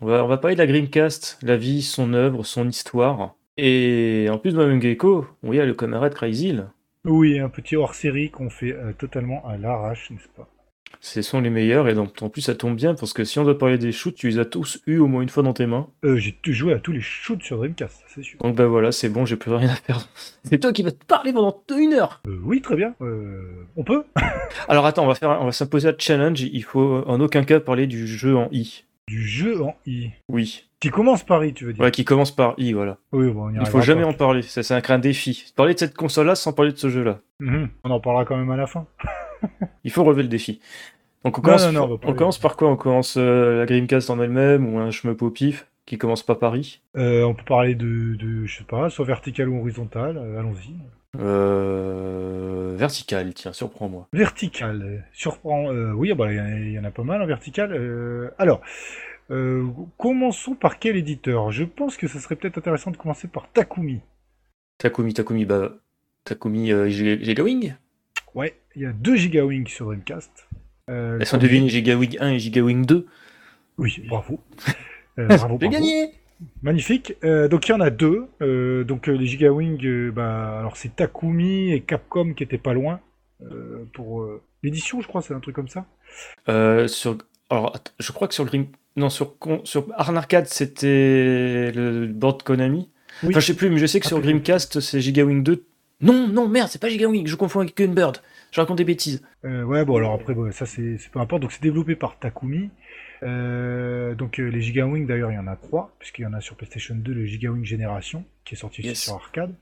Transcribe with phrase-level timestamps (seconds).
[0.00, 3.34] On va, on va parler de la Dreamcast, la vie, son œuvre, son histoire.
[3.56, 6.56] Et en plus de même Gecko, il y a le camarade Crazy.
[7.04, 10.48] Oui, un petit hors-série qu'on fait euh, totalement à l'arrache, n'est-ce pas?
[11.00, 13.44] Ce sont les meilleurs, et donc en plus ça tombe bien, parce que si on
[13.44, 15.66] doit parler des shoots, tu les as tous eus au moins une fois dans tes
[15.66, 15.86] mains.
[16.04, 18.38] euh, J'ai joué à tous les shoots sur Dreamcast, c'est sûr.
[18.40, 20.08] Donc bah voilà, c'est bon, j'ai plus rien à faire.
[20.44, 22.94] C'est toi qui vas te parler pendant une heure Euh, oui, très bien.
[23.02, 24.04] Euh, on peut?
[24.68, 27.60] Alors attends, on va, faire, on va s'imposer un challenge, il faut en aucun cas
[27.60, 28.84] parler du jeu en I.
[29.08, 30.10] Du jeu en I.
[30.28, 30.64] Oui.
[30.80, 32.98] Qui commence par I, tu veux dire Ouais, qui commence par I, voilà.
[33.12, 34.08] Oui, bon, on y Il faut jamais pas.
[34.08, 35.52] en parler, ça c'est un, défi.
[35.56, 37.20] Parler de cette console-là sans parler de ce jeu-là.
[37.40, 37.70] Mhm.
[37.84, 38.86] On en parlera quand même à la fin.
[39.84, 40.60] Il faut relever le défi.
[41.24, 42.16] Donc on commence, non, non, on va on parler.
[42.16, 42.70] commence par quoi?
[42.70, 46.34] On commence euh, la Dreamcast en elle-même ou un shmup au pif qui commence pas
[46.34, 46.80] par I?
[46.96, 50.16] Euh, on peut parler de, de, je sais pas, soit vertical ou horizontal.
[50.18, 50.74] euh, Allons-y.
[51.16, 52.74] Euh...
[52.76, 54.08] Vertical, tiens, surprends-moi.
[54.12, 55.72] Vertical, euh, surprend.
[55.72, 57.26] euh, oui, ah bah, il y en a- il y, en a pas mal en
[57.26, 57.72] vertical.
[57.72, 58.60] Euh, alors,
[59.30, 61.50] euh, commençons par quel éditeur?
[61.50, 64.00] Je pense que ce serait peut-être intéressant de commencer par Takumi.
[64.78, 65.72] Takumi, Takumi, bah...
[66.24, 67.74] Takumi euh, Giga- Gigawing?
[68.34, 70.48] Ouais, il y a 2 GigaWing sur Dreamcast.
[70.90, 73.06] Euh, Laisse-moi deviner Gigawing 1 et Gigawing 2.
[73.78, 74.40] Oui, bravo.
[75.16, 75.58] Bravo, J'ai bravo.
[75.58, 76.12] gagné
[76.62, 77.14] Magnifique.
[77.24, 78.26] Euh, donc il y en a deux.
[78.42, 82.72] Euh, donc euh, les GigaWing, euh, bah, alors c'est Takumi et Capcom qui étaient pas
[82.72, 83.00] loin
[83.92, 84.28] pour
[84.64, 85.86] l'édition, je crois, c'est un truc comme ça.
[86.88, 87.18] sur...
[87.50, 88.66] Alors, je crois que sur le Dream...
[88.96, 92.90] Non, sur, sur Arn Arcade, c'était le board Konami.
[93.22, 93.28] Oui.
[93.30, 94.20] Enfin, je sais plus, mais je sais que Ah, sur.
[94.20, 95.64] Dreamcast, c'est Gigawing 2.
[96.00, 98.18] Non, non, merde, c'est pas Gigawing, je confonds avec Gunbird.
[98.50, 99.22] Je raconte des bêtises.
[99.44, 101.42] Ouais, bon alors après, bon, ça c'est c'est peu importe.
[101.42, 102.70] Donc c'est développé par Takumi.
[103.22, 106.40] Euh, donc euh, les GigaWing d'ailleurs, il y en a trois, puisqu'il y en a
[106.40, 109.02] sur PlayStation 2 le GigaWing Génération, qui est sorti Yes.
[109.04, 109.54] sur arcade.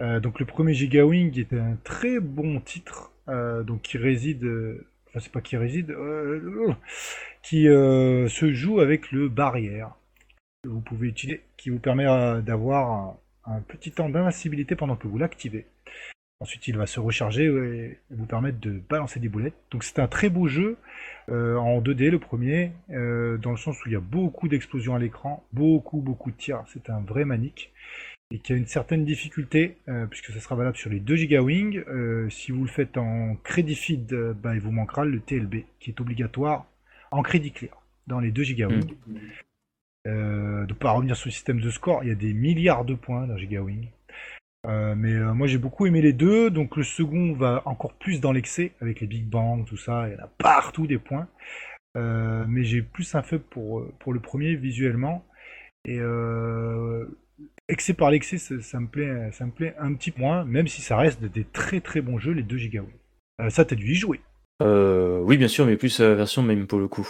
[0.00, 4.44] Euh, donc le premier GigaWing est un très bon titre, donc qui réside,
[5.08, 5.96] enfin c'est pas qui réside,
[7.42, 9.90] qui se joue avec le barrière
[10.62, 12.04] que vous pouvez utiliser, qui vous permet
[12.42, 13.18] d'avoir un,
[13.56, 15.66] un petit temps d'invincibilité pendant que vous l'activez.
[16.40, 19.56] Ensuite, il va se recharger et vous permettre de balancer des boulettes.
[19.70, 20.76] Donc c'est un très beau jeu
[21.30, 24.94] euh, en 2D le premier, euh, dans le sens où il y a beaucoup d'explosions
[24.94, 26.62] à l'écran, beaucoup beaucoup de tirs.
[26.72, 27.72] C'est un vrai manique
[28.30, 31.84] et qui a une certaine difficulté euh, puisque ça sera valable sur les 2 GigaWing.
[31.88, 35.90] Euh, si vous le faites en crédit feed, bah, il vous manquera le TLB qui
[35.90, 36.66] est obligatoire
[37.10, 38.94] en crédit clear dans les 2 GigaWing.
[40.06, 42.94] Euh, de pas revenir sur le système de score, il y a des milliards de
[42.94, 43.88] points dans GigaWing.
[44.66, 48.20] Euh, mais euh, moi j'ai beaucoup aimé les deux, donc le second va encore plus
[48.20, 51.28] dans l'excès avec les Big Bang, tout ça, il y en a partout des points.
[51.96, 55.24] Euh, mais j'ai plus un faible pour, pour le premier visuellement.
[55.88, 56.00] Et
[57.68, 60.66] excès par l'excès, ça, ça me plaît, ça me plaît un petit peu moins, même
[60.66, 62.90] si ça reste des très très bons jeux, les deux Gigawatt.
[63.50, 64.20] Ça, t'as dû y jouer.
[64.60, 67.08] Oui, bien sûr, mais plus la version même pour le coup.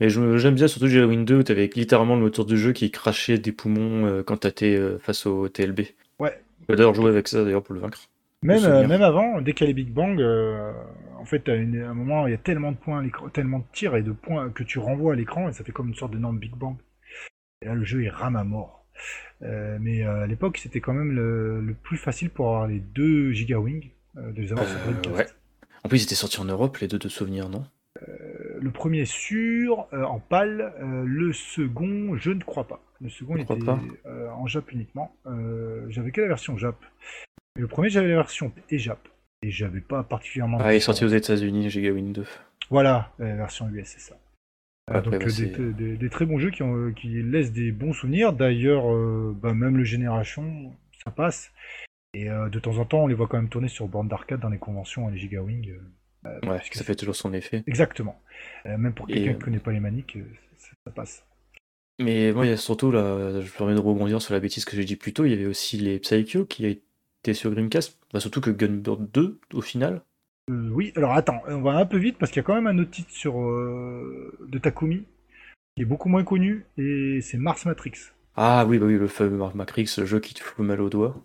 [0.00, 3.38] Mais j'aime bien surtout Gigawing 2 où t'avais littéralement le moteur de jeu qui crachait
[3.38, 5.80] des poumons quand t'étais face au TLB.
[6.18, 6.40] Ouais.
[6.62, 7.98] On peut d'ailleurs jouer avec ça d'ailleurs pour le vaincre.
[8.42, 10.72] Même, euh, même avant, dès qu'il y a les Big Bang, euh,
[11.18, 13.60] en fait, à une- à un moment, il y a tellement de points, à tellement
[13.60, 15.94] de tirs et de points que tu renvoies à l'écran et ça fait comme une
[15.94, 16.76] sorte d'énorme Big Bang.
[17.62, 18.84] Et là, le jeu, il rame à mort.
[19.42, 22.80] Euh, mais euh, à l'époque, c'était quand même le, le plus facile pour avoir les
[22.80, 25.26] deux Gigawing, euh, de les avoir sur ouais.
[25.84, 27.64] En plus, ils étaient sortis en Europe, les deux de souvenirs, non?
[28.60, 32.80] Le premier sur, euh, en PAL, euh, le second, je ne crois pas.
[33.00, 33.54] Le second était
[34.06, 35.14] euh, en Jap uniquement.
[35.26, 36.76] Euh, j'avais que la version Jap.
[37.58, 38.98] Le premier, j'avais la version et Jap.
[39.42, 40.58] Et j'avais pas particulièrement.
[40.60, 41.08] Ah, il est sorti aux.
[41.08, 42.24] États-Unis, Gigawing 2.
[42.70, 44.16] Voilà, la version US, c'est ça.
[44.90, 45.26] Euh, Après, donc bah,
[45.60, 48.32] euh, des, des- des très bons jeux qui, ont, qui laissent des bons souvenirs.
[48.32, 50.72] D'ailleurs, euh, bah, même le Génération,
[51.04, 51.52] ça passe.
[52.14, 54.40] Et euh, de temps en temps, on les voit quand même tourner sur borne d'arcade
[54.40, 55.70] dans les conventions, les Gigawing.
[55.70, 55.80] euh,
[56.46, 57.64] Ouais, ça fait toujours son effet.
[57.66, 58.20] Exactement.
[58.66, 60.24] Euh, même pour quelqu'un euh, qui connaît pas les maniques, euh,
[60.56, 61.24] ça, ça passe.
[61.98, 64.64] Mais moi, il y a surtout, là, je me permets de rebondir sur la bêtise
[64.64, 67.98] que j'ai dit plus tôt, il y avait aussi les Psycho qui étaient sur Dreamcast.
[68.12, 70.02] Bah, surtout que Gunbird 2, au final.
[70.50, 72.66] Euh, oui, alors attends, on va un peu vite parce qu'il y a quand même
[72.66, 75.04] un autre titre sur, euh, de Takumi
[75.74, 77.92] qui est beaucoup moins connu et c'est Mars Matrix
[78.36, 80.88] Ah oui, bah oui, le fameux Mark Matrix, le jeu qui te fout mal au
[80.88, 81.16] doigt.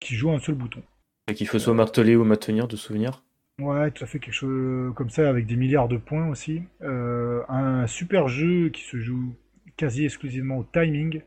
[0.00, 0.82] qui joue un seul bouton.
[1.28, 3.22] Et qu'il faut soit marteler ou maintenir de souvenir.
[3.60, 6.62] Ouais, tout à fait quelque chose comme ça avec des milliards de points aussi.
[6.82, 9.34] Euh, un super jeu qui se joue
[9.76, 11.20] quasi exclusivement au timing.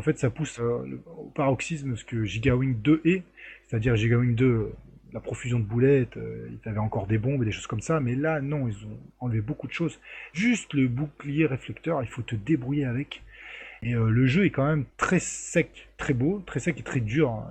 [0.00, 3.22] En fait, ça pousse euh, au paroxysme ce que Gigawing 2 est,
[3.66, 4.72] c'est-à-dire Gigawing 2, euh,
[5.12, 7.98] la profusion de boulettes, euh, il avait encore des bombes et des choses comme ça,
[8.00, 9.98] mais là, non, ils ont enlevé beaucoup de choses.
[10.32, 13.22] Juste le bouclier réflecteur, il faut te débrouiller avec.
[13.82, 17.30] Et le jeu est quand même très sec, très beau, très sec et très dur.
[17.30, 17.46] hein.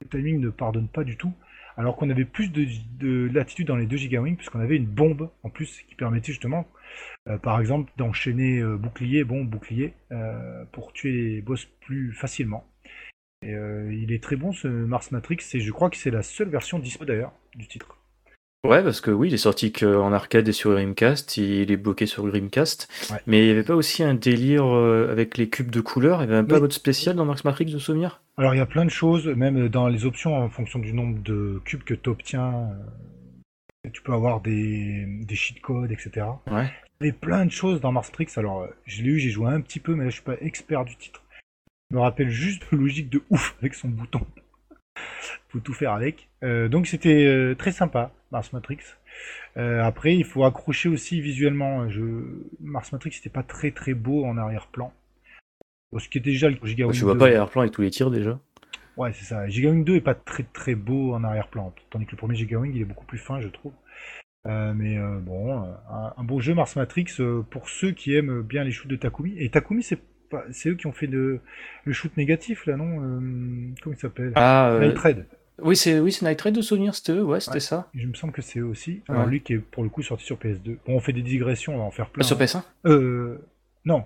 [0.00, 1.32] Le timing ne pardonne pas du tout.
[1.76, 2.66] Alors qu'on avait plus de,
[2.98, 6.66] de latitude dans les 2 Gigawing, puisqu'on avait une bombe en plus qui permettait justement,
[7.42, 9.92] par exemple, d'enchaîner bouclier, bon bouclier,
[10.72, 12.66] pour tuer les boss plus facilement.
[13.42, 16.48] Et il est très bon ce Mars Matrix, et je crois que c'est la seule
[16.48, 17.98] version dispo d'ailleurs du titre.
[18.64, 22.06] Ouais, parce que oui, il est sorti qu'en arcade et sur Dreamcast, il est bloqué
[22.06, 22.88] sur Dreamcast.
[23.26, 26.22] Mais il n'y avait pas aussi un délire euh, avec les cubes de couleurs?
[26.22, 28.22] Il n'y avait même pas un mode spécial dans Max Matrix de souvenir?
[28.36, 31.22] Alors il y a plein de choses, même dans les options en fonction du nombre
[31.22, 32.70] de cubes que tu obtiens.
[33.84, 36.26] Euh, tu peux avoir des, des cheat codes, etc.
[36.50, 36.68] Ouais.
[37.00, 38.28] Il y avait plein de choses dans Mars Matrix.
[38.36, 40.36] Alors euh, je l'ai eu, j'ai joué un petit peu, mais là je suis pas
[40.40, 41.22] expert du titre.
[41.90, 44.26] Je me rappelle juste logique de ouf avec son bouton
[45.48, 46.28] faut tout faire avec.
[46.42, 48.78] Euh, donc c'était euh, très sympa, Mars Matrix.
[49.56, 51.88] Euh, après, il faut accrocher aussi visuellement.
[51.88, 52.02] Je...
[52.60, 54.92] Mars Matrix, c'était pas très très beau en arrière-plan.
[55.98, 58.38] ce qui déjà le Giga Tu vois pas l'arrière-plan avec tous les tirs déjà
[58.96, 59.46] Ouais, c'est ça.
[59.48, 62.58] Giga Wing 2 est pas très très beau en arrière-plan, tandis que le premier Giga
[62.58, 63.72] Wing il est beaucoup plus fin, je trouve.
[64.46, 65.58] mais bon,
[65.90, 67.18] un, un, beau jeu Mars Matrix
[67.50, 69.34] pour ceux qui aiment bien les shoots de Takumi.
[69.36, 70.00] Et Takumi, c'est
[70.50, 71.40] c'est eux qui ont fait le
[71.92, 73.20] shoot négatif là, non euh,
[73.82, 74.32] Comment il s'appelle?
[74.34, 75.18] Ah, euh, Night.
[75.62, 77.88] Oui, c'est oui, Night Raid de souvenir, c'était eux, ouais, c'était ça.
[77.94, 79.02] Je me semble que c'est eux aussi.
[79.08, 80.76] Alors lui qui est pour le coup sorti sur PS2.
[80.86, 82.22] Bon, on fait des digressions, on va en faire plein.
[82.24, 83.38] sur PS1 Euh,
[83.84, 84.04] non.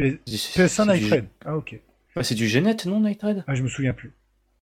[0.00, 1.24] PS1 Night Raid.
[1.44, 1.80] Ah ok.
[2.22, 4.12] c'est du Gnet, non Night Raid Ah, je me souviens plus.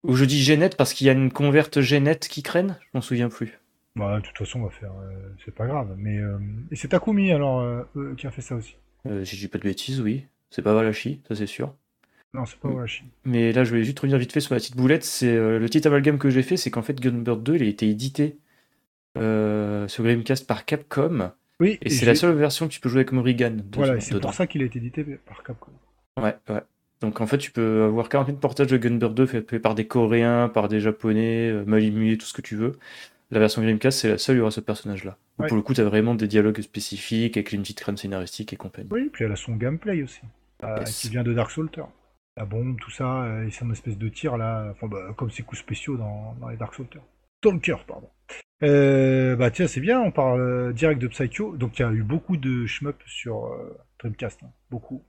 [0.05, 3.00] Ou je dis Gnet parce qu'il y a une converte Gnet qui craigne, je m'en
[3.00, 3.59] souviens plus.
[3.97, 4.93] Bah, de toute façon, on va faire.
[4.93, 5.95] Euh, c'est pas grave.
[5.97, 6.19] Mais
[6.71, 7.87] et c'est Takumi alors
[8.19, 8.77] qui a fait ça aussi.
[9.25, 10.27] si je dis pas de bêtises, oui.
[10.50, 11.75] C'est pas Walachi, ça c'est sûr.
[12.35, 13.05] Non, c'est pas Walachi.
[13.25, 15.05] Mais là, je vais juste revenir vite fait sur la petite boulette.
[15.05, 17.67] C'est euh, le petit amalgame que j'ai fait, c'est qu'en fait, Gunbird 2, il a
[17.67, 18.39] été édité
[19.17, 21.33] euh, sur Grimcast par Capcom.
[21.61, 21.79] Oui.
[21.83, 23.56] Et, c'est la seule version que tu peux jouer avec Morrigan.
[23.75, 25.73] Voilà, c'est pour ça qu'il a été édité par Capcom.
[26.21, 26.62] Ouais, ouais.
[27.00, 29.87] Donc en fait, tu peux avoir 40 000 portages de Gunbird 2 faits par des
[29.87, 31.83] Coréens, par des Japonais, euh, mal
[32.19, 32.79] tout ce que tu veux.
[33.31, 35.17] La version Grimcast, c'est la seule où il y aura ce personnage-là.
[35.37, 38.56] Pour le coup, tu as vraiment des dialogues spécifiques avec une petite crème scénaristique et
[38.56, 38.89] compagnie.
[38.91, 40.21] Oui, puis elle a son gameplay aussi.
[40.64, 41.70] Euh, qui vient de Dark Souls.
[42.37, 45.31] La bombe, tout ça, euh, et c'est une espèce de tir là, enfin, bah, comme
[45.31, 46.87] ces coups spéciaux dans, les Dark Souls.
[47.38, 48.08] Stalker, pardon.
[48.64, 51.56] Euh, bah tiens, c'est bien, on parle direct de Psycho.
[51.56, 53.56] Donc il y a eu beaucoup de shmup sur
[54.00, 55.05] Dreamcast, hein, beaucoup.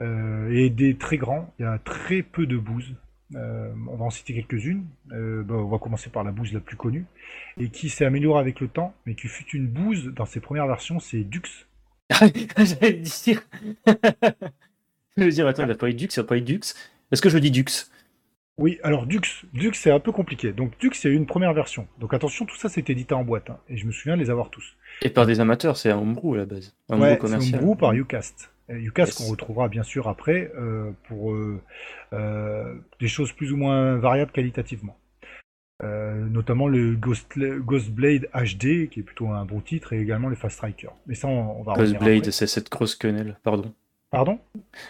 [0.00, 2.94] et des très grands, il y a très peu de bouse.
[3.34, 4.86] on va en citer quelques-unes.
[5.06, 7.06] Bah, on va commencer par la bouse la plus connue,
[7.58, 10.68] et qui s'est améliorée avec le temps, mais qui fut une bouse dans ses premières
[10.68, 11.66] versions, c'est Dux.
[12.10, 13.42] J'allais dire.
[15.16, 16.74] Je veux dire, attends, il a pas eu Dux, il a pas eu Dux.
[17.10, 17.90] Est-ce que je dis Dux?
[18.58, 20.52] Oui, alors Dux, Dux c'est un peu compliqué.
[20.52, 21.86] Donc Dux c'est une première version.
[22.00, 23.50] Donc attention, tout ça c'était édité en boîte.
[23.50, 24.76] Hein, et je me souviens de les avoir tous.
[25.02, 26.74] Et par des amateurs, c'est un homebrew à la base.
[26.88, 28.50] Un ouais, c'est un homebrew par Ucast.
[28.68, 31.60] Ucast qu'on retrouvera bien sûr après euh, pour euh,
[32.12, 34.98] euh, des choses plus ou moins variables qualitativement.
[35.82, 40.36] notamment le Ghost, Ghost, Blade HD, qui est plutôt un bon titre, et également le
[40.36, 40.88] Fast Striker.
[41.06, 43.72] Mais ça, on, va Ghost Blade, c'est cette grosse quenelle, pardon.
[44.10, 44.38] Pardon?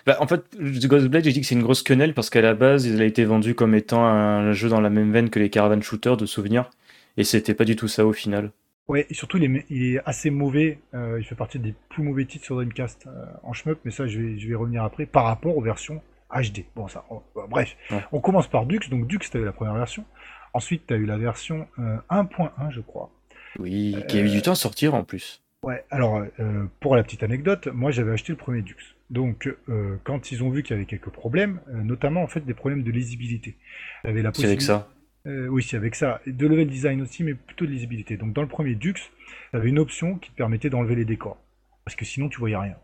[0.06, 2.86] Bah, En fait, Ghostblade, j'ai dit que c'est une grosse quenelle parce qu'à la base,
[2.86, 5.80] il a été vendu comme étant un jeu dans la même veine que les Caravan
[5.80, 6.70] Shooters de souvenirs.
[7.16, 8.52] Et c'était pas du tout ça au final.
[8.88, 10.78] Ouais, et surtout, il est, il est assez mauvais.
[10.94, 14.06] Euh, il fait partie des plus mauvais titres sur Dreamcast euh, en shmup, mais ça,
[14.06, 16.64] je vais, je vais revenir après par rapport aux versions HD.
[16.76, 17.04] Bon, ça,
[17.34, 17.76] bah, bref.
[18.12, 18.88] On commence par Dux.
[18.90, 20.04] Donc, Dux, t'as eu la première version.
[20.52, 23.10] Ensuite, t'as eu la version 1.1, euh, je crois.
[23.58, 25.42] Oui, qui a eu du temps à sortir en plus.
[25.62, 26.22] Ouais, alors,
[26.78, 28.95] pour la petite anecdote, moi, j'avais acheté le premier Dux.
[29.10, 32.40] Donc, euh, quand ils ont vu qu'il y avait quelques problèmes, euh, notamment en fait
[32.40, 33.56] des problèmes de lisibilité,
[34.04, 34.88] la C'est avec ça.
[35.26, 36.20] Euh, oui, c'est avec ça.
[36.26, 38.16] De level design aussi, mais plutôt de lisibilité.
[38.16, 41.38] Donc, dans le premier Dux, tu avais une option qui te permettait d'enlever les décors,
[41.84, 42.76] parce que sinon tu voyais rien.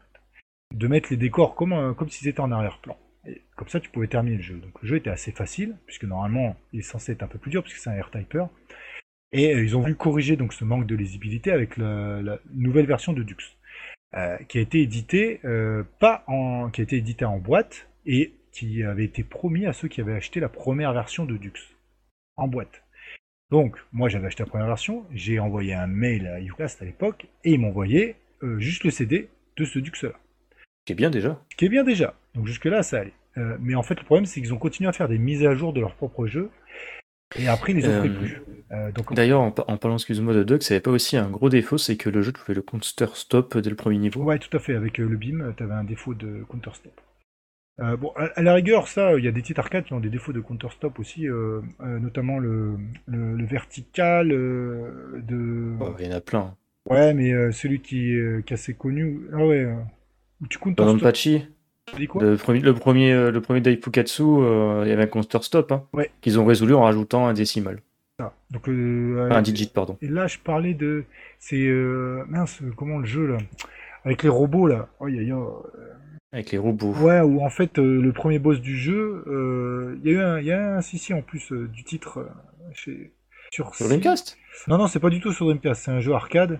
[0.74, 2.96] De mettre les décors comme comme s'ils étaient en arrière-plan.
[3.26, 4.56] Et comme ça, tu pouvais terminer le jeu.
[4.56, 7.50] Donc, le jeu était assez facile, puisque normalement, il est censé être un peu plus
[7.50, 8.48] dur, puisque c'est un R-Typer.
[9.32, 13.22] Et ils ont voulu corriger donc ce manque de lisibilité avec la nouvelle version de
[13.22, 13.56] Dux.
[14.14, 18.35] Euh, qui a été édité euh, pas en, qui a été édité en boîte et
[18.52, 21.78] qui avait été promis à ceux qui avaient acheté la première version de Dux
[22.37, 22.83] en boîte.
[23.50, 27.26] Donc, moi j'avais acheté la première version, j'ai envoyé un mail à Ucast à l'époque
[27.45, 30.12] et ils m'ont envoyé euh, juste le CD de ce Dux là.
[30.85, 31.42] Qui est bien déjà.
[31.57, 32.14] Qui est bien déjà.
[32.35, 33.14] Donc jusque-là, ça allait.
[33.61, 35.73] mais en fait, le problème, c'est qu'ils ont continué à faire des mises à jour
[35.73, 36.50] de leur propre jeu
[37.38, 38.42] et après, ils les offraient plus.
[38.72, 41.96] Euh, D'ailleurs, en, parlant, excuse-moi, de Doug, ça avait pas aussi un gros défaut, c'est
[41.96, 44.22] que le jeu, pouvait le counter-stop dès le premier niveau.
[44.22, 44.74] Ouais, tout à fait.
[44.74, 46.92] Avec euh, le beam, tu avais un défaut de counter-stop.
[47.80, 50.08] Euh, bon, à, la rigueur, ça, il y a des titres arcades qui ont des
[50.08, 51.26] défauts de counter-stop aussi,
[51.80, 55.76] notamment le, le, vertical de.
[55.80, 56.54] Oh, il y en a plein.
[56.88, 58.14] Ouais, mais celui qui,
[58.46, 59.22] qui est assez connu.
[59.32, 59.68] Ah ouais.
[60.40, 60.58] où tu
[61.98, 65.72] Le premier, le premier, euh, le premier Daifukatsu, euh, il y avait un counter stop
[65.72, 65.84] hein,
[66.20, 67.80] qu'ils ont résolu en rajoutant un décimal.
[68.18, 69.98] Ah, donc, euh, un digit, pardon.
[70.00, 71.04] Et là, je parlais de.
[71.38, 71.68] C'est.
[72.28, 73.38] mince, comment le jeu là
[74.04, 74.88] avec les robots là.
[75.00, 75.06] Oh,
[76.32, 76.92] avec les robots.
[76.94, 79.24] Ouais, où en fait le premier boss du jeu,
[80.02, 82.26] il y a eu un, y a un si en plus du titre
[82.72, 83.12] chez
[83.50, 84.38] sur, sur Dreamcast?
[84.66, 86.58] Non non, c'est pas du tout sur Dreamcast, c'est un jeu arcade.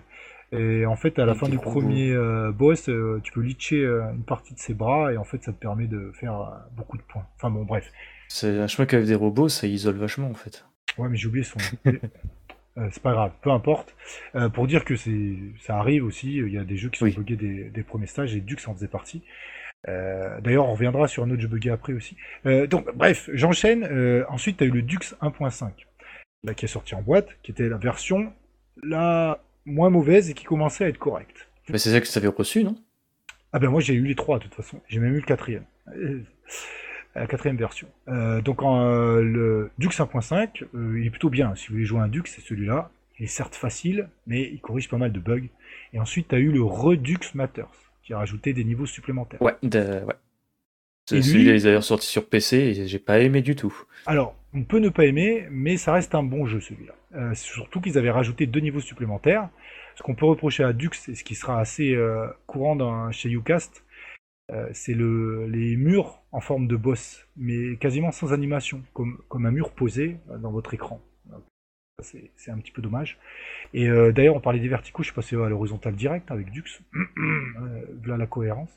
[0.53, 4.03] Et en fait, à la fin du premier euh, boss, euh, tu peux litcher euh,
[4.13, 7.03] une partie de ses bras et en fait, ça te permet de faire beaucoup de
[7.03, 7.25] points.
[7.35, 7.91] Enfin bon, bref.
[8.27, 10.65] C'est un chemin qu'avec des robots, ça isole vachement en fait.
[10.97, 11.59] Ouais, mais j'ai oublié son.
[12.91, 13.95] c'est pas grave, peu importe.
[14.53, 17.35] pour dire que c'est, ça arrive aussi, il y a des jeux qui sont buggés
[17.35, 19.23] des, premiers stages et Dux en faisait partie.
[19.87, 22.15] D'ailleurs, on reviendra sur un autre jeu buggé après aussi.
[22.45, 23.87] donc, bref, j'enchaîne.
[24.29, 25.71] ensuite, tu as eu le Dux 1.5,
[26.43, 28.33] là qui est sorti en boîte, qui était la version
[28.81, 31.47] la moins mauvaise et qui commençait à être correcte.
[31.69, 32.75] Mais c'est ça que tu avais reçu, non?
[33.53, 34.81] Ah ben moi j'ai eu les trois de toute façon.
[34.87, 35.65] J'ai même eu le quatrième.
[35.95, 36.21] Euh,
[37.15, 37.87] la quatrième version.
[38.07, 41.53] Euh, donc euh, le Dux 1.5, il est plutôt bien.
[41.55, 42.89] Si vous voulez jouer un Dux, c'est celui-là.
[43.19, 45.47] Il est certes facile, mais il corrige pas mal de bugs.
[45.93, 47.69] Et ensuite, tu as eu le Redux Matters,
[48.01, 49.41] qui a rajouté des niveaux supplémentaires.
[49.41, 50.15] Ouais, ouais.
[51.09, 53.75] Celui-là, ils d'ailleurs sorti sur PC et j'ai pas aimé du tout.
[54.05, 56.93] Alors, on peut ne pas aimer, mais ça reste un bon jeu celui-là.
[57.15, 59.49] Euh, surtout qu'ils avaient rajouté deux niveaux supplémentaires.
[59.95, 63.29] Ce qu'on peut reprocher à Dux, et ce qui sera assez euh, courant dans, chez
[63.29, 63.83] Ucast,
[64.51, 69.45] euh, c'est le, les murs en forme de boss, mais quasiment sans animation, comme, comme
[69.45, 71.01] un mur posé dans votre écran.
[72.01, 73.19] C'est un petit peu dommage.
[73.73, 76.81] Et d'ailleurs, on parlait des verticaux, je suis passé à l'horizontale direct avec Dux,
[78.05, 78.71] là la cohérence.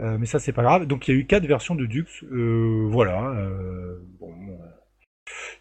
[0.00, 0.86] Mais ça, c'est pas grave.
[0.86, 2.24] Donc, il y a eu quatre versions de Dux.
[2.90, 3.48] voilà.
[4.18, 4.32] bon,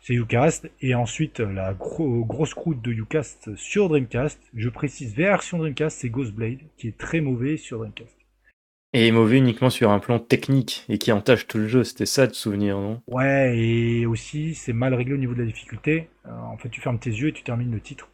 [0.01, 0.71] c'est Ucast.
[0.81, 4.39] Et ensuite, la grosse croûte de Ucast sur Dreamcast.
[4.55, 8.21] Je précise, version Dreamcast, c'est Ghostblade, qui est très mauvais sur Dreamcast.
[8.93, 12.27] Et mauvais uniquement sur un plan technique et qui entache tout le jeu, c'était ça
[12.27, 13.01] de souvenir, non?
[13.07, 16.09] Ouais, et aussi c'est mal réglé au niveau de la difficulté.
[16.25, 18.09] Euh, en fait, tu fermes tes yeux et tu termines le titre.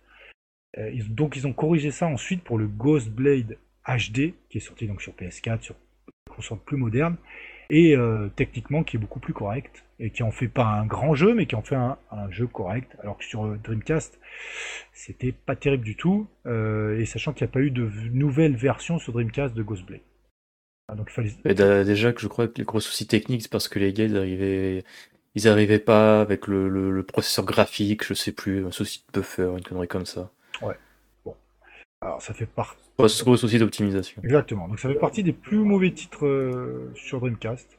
[0.78, 3.58] Euh, donc ils ont corrigé ça ensuite pour le Ghostblade
[3.88, 5.76] HD, qui est sorti donc sur PS4, sur
[6.38, 7.17] console plus moderne,
[7.70, 11.15] et euh, techniquement qui est beaucoup plus correct et qui en fait pas un grand
[11.15, 11.98] jeu mais qui en fait un,
[12.29, 12.96] jeu correct.
[13.01, 14.20] Alors que sur euh, Dreamcast
[14.94, 18.56] c'était pas terrible du tout euh, et sachant qu'il n'y a pas eu de nouvelle
[18.56, 20.01] version sur Dreamcast de Ghostblade.
[20.88, 21.84] Ah, donc il fallait...
[21.84, 24.15] déjà que je crois que les gros soucis techniques c'est parce que les gars ils
[24.15, 24.86] arrivaient
[25.36, 29.63] ils arrivaient pas avec le, processeur graphique je sais plus un souci de buffer une
[29.63, 30.32] connerie comme ça.
[30.62, 30.75] Ouais.
[31.25, 31.36] Bon.
[32.01, 35.92] Alors ça fait partie Gros souci d'optimisation exactement donc ça fait partie des plus mauvais
[35.92, 37.77] titres sur Dreamcast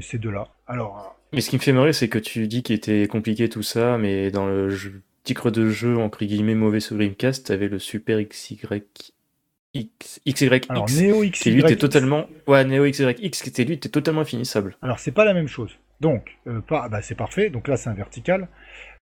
[0.00, 0.48] ces deux-là.
[0.66, 1.16] Alors.
[1.32, 3.98] Mais ce qui me fait marrer, c'est que tu dis qu'il était compliqué tout ça,
[3.98, 8.22] mais dans le jeu, titre de jeu, entre guillemets, mauvais sur Dreamcast, t'avais le Super
[8.22, 8.60] XY.
[9.72, 11.38] X, XYX, Alors, Neo XYX.
[11.40, 12.26] Qui lui était totalement.
[12.48, 14.76] Ouais, Neo XYX, qui était lui, était totalement finissable.
[14.82, 15.70] Alors, c'est pas la même chose.
[16.00, 16.88] Donc, euh, pas...
[16.88, 17.50] bah, c'est parfait.
[17.50, 18.48] Donc là, c'est un vertical.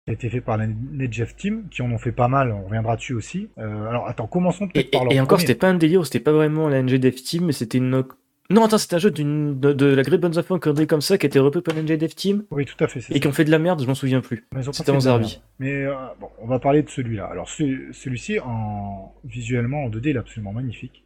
[0.07, 2.63] Ça a été fait par la NetJeff Team, qui en ont fait pas mal, on
[2.63, 3.49] reviendra dessus aussi.
[3.57, 6.31] Euh, alors attends, commençons peut-être par leur Et encore, c'était pas un délire, c'était pas
[6.31, 8.05] vraiment la NGDev Team, mais c'était une
[8.49, 11.25] non, attends, c'est un jeu de, de, la Great Bonnes Infos, un comme ça, qui
[11.25, 12.45] a été repris par NJ Dev Team.
[12.49, 13.01] Oui, tout à fait.
[13.13, 14.47] Et qui ont fait de la merde, je m'en souviens plus.
[14.71, 15.41] C'était en Zarbi.
[15.59, 17.25] Mais euh, bon, on va parler de celui-là.
[17.25, 19.13] Alors, celui-ci, en...
[19.25, 21.03] visuellement, en 2D, il est absolument magnifique.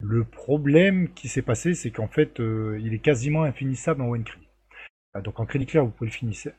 [0.00, 4.24] Le problème qui s'est passé, c'est qu'en fait, euh, il est quasiment infinissable en one.
[5.16, 6.10] Euh, donc, en crédit clair, vous pouvez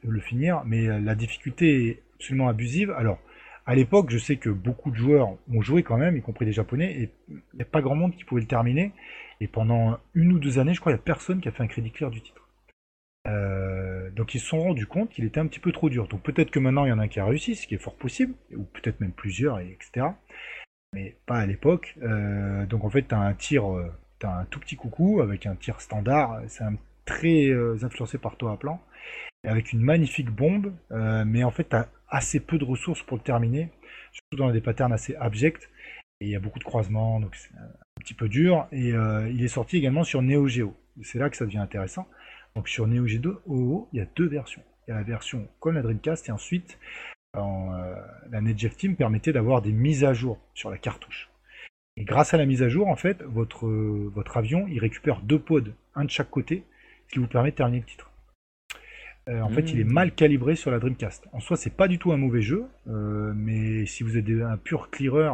[0.04, 2.92] le, finir, mais la difficulté est absolument abusive.
[2.92, 3.20] Alors,
[3.66, 6.54] à l'époque, je sais que beaucoup de joueurs ont joué quand même, y compris des
[6.54, 8.92] Japonais, et il n'y a pas grand monde qui pouvait le terminer.
[9.42, 11.64] Et pendant une ou deux années, je crois, il n'y a personne qui a fait
[11.64, 12.46] un crédit clair du titre.
[13.28, 16.08] Euh, donc ils se sont rendus compte qu'il était un petit peu trop dur.
[16.08, 17.80] Donc peut-être que maintenant il y en a un qui a réussi, ce qui est
[17.80, 20.08] fort possible, ou peut-être même plusieurs, etc.
[20.94, 21.96] Mais pas à l'époque.
[22.04, 23.92] Euh, donc en fait, tu as un tir, euh,
[24.24, 26.64] un tout petit coucou avec un tir standard, c'est
[27.06, 27.52] très
[27.84, 28.82] influencé par toi à plan,
[29.46, 33.24] avec une magnifique bombe, mais en fait, tu as assez peu de ressources pour le
[33.24, 33.72] terminer,
[34.12, 35.70] surtout dans des patterns assez abjects.
[36.22, 38.68] Et il y a beaucoup de croisements, donc c'est un petit peu dur.
[38.72, 40.74] Et euh, il est sorti également sur Neo Geo.
[41.04, 42.08] C'est là que ça devient intéressant.
[42.56, 44.62] Donc sur Neo Geo, il y a deux versions.
[44.88, 46.80] Il y a la version comme la Dreamcast et ensuite
[47.36, 47.96] euh,
[48.30, 51.30] la NetJeff Team permettait d'avoir des mises à jour sur la cartouche.
[51.98, 55.40] Et grâce à la mise à jour, en fait, votre, votre avion, il récupère deux
[55.40, 56.64] pods, un de chaque côté,
[57.08, 58.12] ce qui vous permet de terminer le titre.
[59.28, 59.92] Euh, en fait, il est mmh.
[59.92, 61.28] mal calibré sur la Dreamcast.
[61.32, 64.90] En soi, c'est pas du tout un mauvais jeu, mais si vous êtes un pur
[64.92, 65.30] clearer,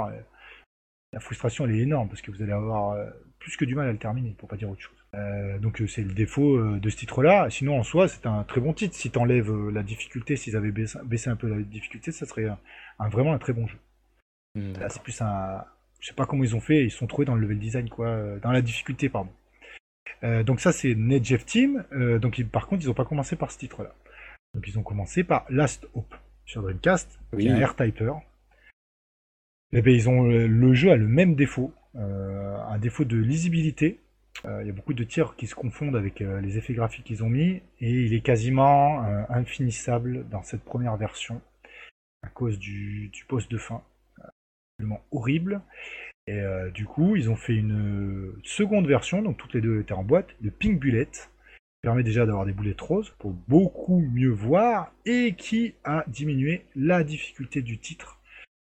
[1.14, 3.06] la frustration elle est énorme parce que vous allez avoir euh,
[3.40, 4.96] plus que du mal à le terminer, pour pas dire autre chose.
[5.14, 7.50] Euh, donc euh, c'est le défaut de ce titre-là.
[7.50, 8.96] Sinon en soi c'est un très bon titre.
[8.96, 12.48] Si t'enlèves la difficulté, s'ils avaient baissé, un peu la difficulté, ça serait
[13.00, 13.78] un, vraiment un très bon jeu.
[14.56, 15.64] Hmm, Là c'est plus un,
[16.00, 18.38] je sais pas comment ils ont fait, ils sont trouvés dans le level design quoi,
[18.42, 19.32] dans la difficulté pardon.
[20.22, 21.86] Donc ça c'est NetJeff Team.
[22.22, 23.94] donc par contre ils ont pas commencé par ce titre-là.
[24.54, 26.14] Donc ils ont commencé par Last Hope
[26.46, 28.14] sur Dreamcast, qui est un R-Typer.
[29.74, 34.00] Eh ben, ils ont le jeu a le même défaut, euh, un défaut de lisibilité.
[34.44, 37.30] Il y a beaucoup de tirs qui se confondent avec les effets graphiques qu'ils ont
[37.30, 41.42] mis, et il est quasiment infinissable dans cette première version
[42.24, 43.84] à cause du, du poste de fin.
[44.80, 45.62] Absolument horrible.
[46.28, 46.42] Et
[46.74, 50.30] du coup, ils ont fait une seconde version, donc toutes les deux étaient en boîte,
[50.42, 51.10] de Pink Bullet,
[51.82, 57.04] permet déjà d'avoir des boulettes roses pour beaucoup mieux voir et qui a diminué la
[57.04, 58.20] difficulté du titre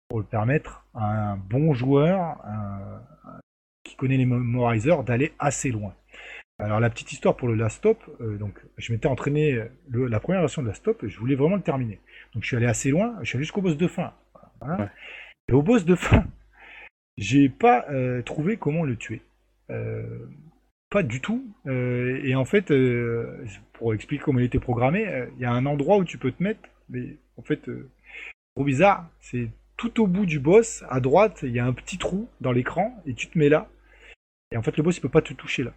[0.08, 2.38] pour le permettre à un bon joueur
[3.84, 5.94] qui connaît les memorizers d'aller assez loin.
[6.58, 10.40] Alors la petite histoire pour le Last Stop, euh, donc je m'étais entraîné la première
[10.40, 11.98] version de Last Stop, je voulais vraiment le terminer.
[12.34, 14.12] Donc je suis allé assez loin, je suis allé jusqu'au boss de fin.
[15.48, 16.24] Et au boss de fin,
[17.16, 19.22] j'ai pas euh, trouvé comment le tuer.
[19.70, 20.26] Euh,
[20.90, 21.44] pas du tout.
[21.66, 25.66] Euh, et en fait, euh, pour expliquer comment il était programmé, il y a un
[25.66, 27.62] endroit où tu peux te mettre, mais en fait,
[28.54, 31.98] trop bizarre, c'est tout au bout du boss, à droite, il y a un petit
[31.98, 33.68] trou dans l'écran, et tu te mets là.
[34.52, 35.72] Et en fait, le boss, il peut pas te toucher là.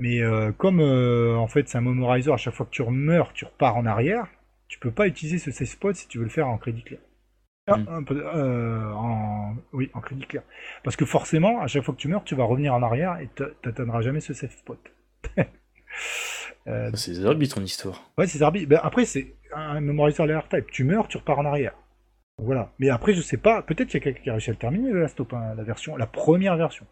[0.00, 0.22] Mais
[0.56, 3.84] comme en fait c'est un memorizer, à chaque fois que tu meurs, tu repars en
[3.84, 4.26] arrière,
[4.68, 7.00] tu peux pas utiliser ce save spot si tu veux le faire en crédit clair.
[7.68, 7.86] Ah, mm.
[7.88, 10.42] un peu, euh, en, oui, en crédit clair.
[10.82, 13.28] Parce que forcément, à chaque fois que tu meurs, tu vas revenir en arrière et
[13.36, 14.80] tu n'atteindras jamais ce safe spot.
[16.66, 18.10] euh, c'est Zarbi ton histoire.
[18.18, 18.66] Ouais, c'est Zarbi.
[18.66, 20.70] Ben, après, c'est un memorizer layer type.
[20.72, 21.74] Tu meurs, tu repars en arrière.
[22.38, 22.72] voilà.
[22.80, 23.62] Mais après, je sais pas.
[23.62, 25.62] Peut-être qu'il y a quelqu'un qui a réussi à le terminer, la stop, hein, la
[25.62, 26.86] version, la première version.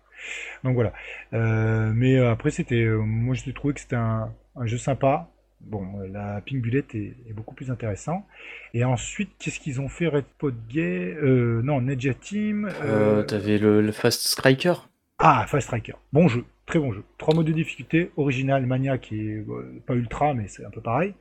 [0.63, 0.93] Donc voilà.
[1.33, 5.31] Euh, mais après, c'était, moi, j'ai trouvé que c'était un, un jeu sympa.
[5.61, 8.27] Bon, la Pink Bullet est, beaucoup plus intéressant.
[8.75, 12.71] Et ensuite, qu'est-ce qu'ils ont fait Red Pod Gay euh, Non, Ninja Team.
[12.83, 14.75] Euh, T'avais le, Fast Striker
[15.19, 15.95] Ah, Fast Striker.
[16.13, 17.05] Bon jeu, très bon jeu.
[17.19, 19.45] Trois modes de difficulté original, Mania qui est
[19.87, 21.15] pas ultra, mais c'est un peu pareil.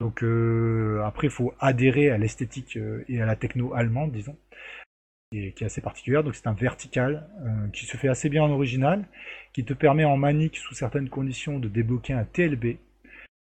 [0.00, 4.36] Donc euh, après, il faut adhérer à l'esthétique et à la techno allemande, disons,
[5.30, 6.24] qui est, qui est assez particulière.
[6.24, 7.28] Donc c'est un vertical
[7.72, 9.04] qui se fait assez bien en original,
[9.52, 12.78] qui te permet en manique, sous certaines conditions, de débloquer un TLB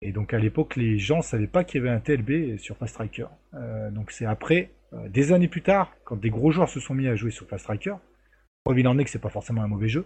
[0.05, 2.77] et donc à l'époque, les gens ne savaient pas qu'il y avait un TLB sur
[2.77, 3.27] Fast Striker.
[3.55, 6.95] Euh, donc c'est après, euh, des années plus tard, quand des gros joueurs se sont
[6.95, 7.95] mis à jouer sur Fast Striker,
[8.65, 10.05] preuve il en est que c'est pas forcément un mauvais jeu,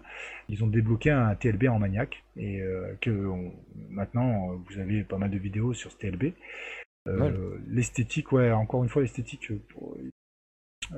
[0.49, 3.11] ils ont débloqué un TLB en maniaque et euh, que
[3.91, 6.33] maintenant vous avez pas mal de vidéos sur ce TLB.
[7.67, 9.51] L'esthétique, ouais, encore une fois l'esthétique,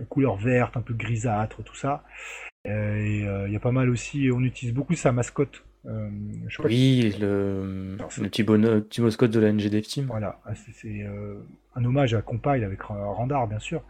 [0.09, 2.05] couleur verte, un peu grisâtre, tout ça.
[2.65, 6.11] et il y a pas mal aussi, on utilise beaucoup sa mascotte euh,
[6.65, 10.07] oui, le, le petit mascotte de la NGDF Team.
[10.07, 11.41] Voilà, ah, c'est euh,
[11.75, 13.83] un hommage à Compile avec Randar, bien sûr.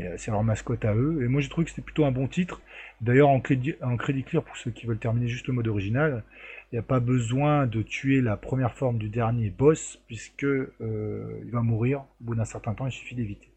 [0.00, 1.22] Euh, c'est leur mascotte à eux.
[1.22, 2.62] Et moi, j'ai trouvé que c'était plutôt un bon titre.
[3.00, 6.24] D'ailleurs, en crédit, en crédit clear, pour ceux qui veulent terminer juste le mode original,
[6.72, 11.50] il n'y a pas besoin de tuer la première forme du dernier boss, puisque il
[11.52, 13.53] va mourir au bout d'un certain temps, il suffit d'éviter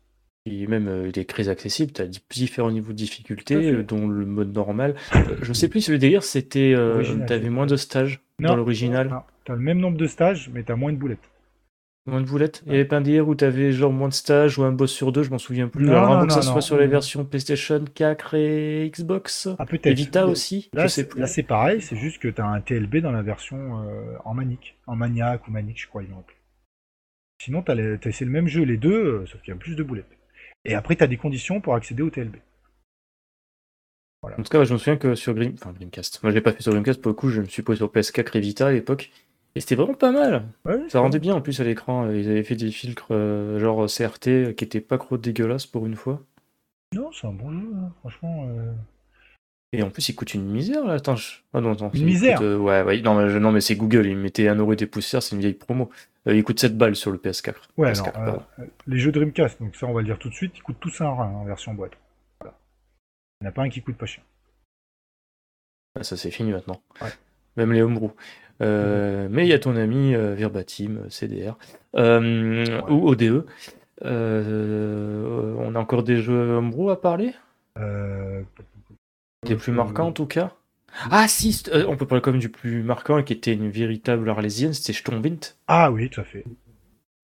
[0.68, 4.54] même euh, des crises accessibles, tu as différents niveaux de difficulté, euh, dont le mode
[4.54, 4.96] normal.
[5.16, 6.76] Euh, je ne sais plus si le délire c'était.
[7.28, 9.22] tu avais moins de stages dans l'original.
[9.46, 11.30] Tu as le même nombre de stages, mais tu as moins de boulettes.
[12.06, 14.14] Moins de boulettes Il n'y avait pas un délire où tu avais genre moins de
[14.14, 15.90] stages ou un boss sur deux, je m'en souviens plus.
[15.90, 19.50] Alors, avant que ça soit sur les versions PlayStation 4 et Xbox.
[19.60, 19.88] Ah, peut-être.
[19.88, 23.24] Et Vita aussi Là, c'est pareil, c'est juste que tu as un TLB dans la
[23.24, 23.86] version
[24.24, 24.78] en manique.
[24.88, 26.24] En maniaque ou manique, je crois, ils l'ont
[27.40, 29.84] Sinon, tu as, essayé le même jeu, les deux, sauf qu'il y a plus de
[29.84, 30.17] boulettes.
[30.68, 32.36] Et après, tu as des conditions pour accéder au TLB.
[34.24, 35.54] En tout cas, je me souviens que sur Grim...
[35.54, 37.62] enfin, Dreamcast, moi je l'ai pas fait sur Dreamcast pour le coup, je me suis
[37.62, 39.12] posé sur PS4 et Vita à l'époque.
[39.56, 40.44] Et c'était vraiment pas mal.
[40.90, 42.12] ça rendait bien en plus à l'écran.
[42.12, 45.96] Ils avaient fait des filtres euh, genre CRT qui étaient pas trop dégueulasses pour une
[45.96, 46.22] fois.
[46.94, 47.92] Non, c'est un bon jeu, hein.
[48.02, 48.48] franchement.
[48.50, 48.72] Euh.
[49.74, 50.94] Et en plus, il coûte une misère là.
[50.94, 51.16] Attends,
[51.54, 54.48] ah, non, Une misère euh, Ouais, ouais, non, mais, non, mais c'est Google, ils mettaient
[54.48, 55.90] un euro des poussières, c'est une vieille promo.
[56.28, 57.56] Euh, il coûte 7 balles sur le PS4.
[57.76, 58.38] Ouais, euh,
[58.86, 61.02] les jeux Dreamcast, donc ça on va le dire tout de suite, ils coûtent tous
[61.02, 61.94] un rein en version boîte.
[62.42, 62.48] Il
[63.44, 64.24] n'y en a pas un qui coûte pas cher.
[66.00, 66.82] Ah, ça c'est fini maintenant.
[67.58, 68.12] Même les homebrew.
[68.62, 71.58] Euh, mais il y a ton ami Verbatim, CDR,
[71.94, 73.46] ou ODE.
[74.02, 77.34] on a encore des jeux homebrew à parler?
[79.48, 80.54] Des plus marquants en tout cas
[81.12, 83.70] ah si, euh, on peut parler quand même du plus marquant et qui était une
[83.70, 85.40] véritable arlésienne, c'était Sturmwind.
[85.68, 86.44] Ah oui, tout à fait.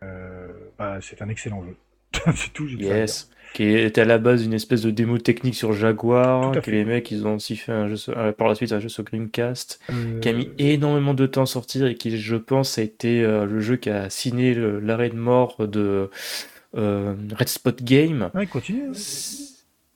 [0.03, 1.75] Euh, bah, c'est un excellent jeu.
[2.35, 2.67] c'est tout.
[2.67, 3.29] Yes.
[3.53, 7.11] Qui était à la base une espèce de démo technique sur Jaguar, que les mecs
[7.11, 9.79] ils ont aussi fait un jeu euh, par la suite un jeu sur Dreamcast,
[10.21, 13.59] qui a mis énormément de temps à sortir et qui je pense a été le
[13.59, 16.09] jeu qui a signé l'arrêt de mort de
[16.73, 18.31] Red Spot Game.
[18.33, 18.91] Ouais, il continue.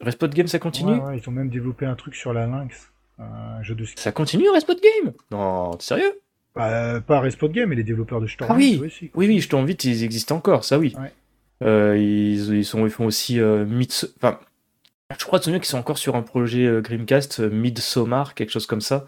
[0.01, 2.91] Red Spot Game ça continue Ils ont même développé un truc sur la Lynx
[3.63, 6.19] jeu de Ça continue Respot Game Non, t'es sérieux?
[6.55, 8.51] Bah, Pas Respot Game, mais les développeurs de Storm.
[8.51, 10.95] Ah oui, oui, oui, oui, Storm vite, ils existent encore, ça oui.
[11.63, 13.65] Euh, ils, ils, sont, ils font aussi euh,
[14.17, 14.39] Enfin,
[15.19, 18.67] Je crois souvenir qu'ils sont encore sur un projet euh, Grimcast, euh, Midsommar, quelque chose
[18.67, 19.05] comme ça.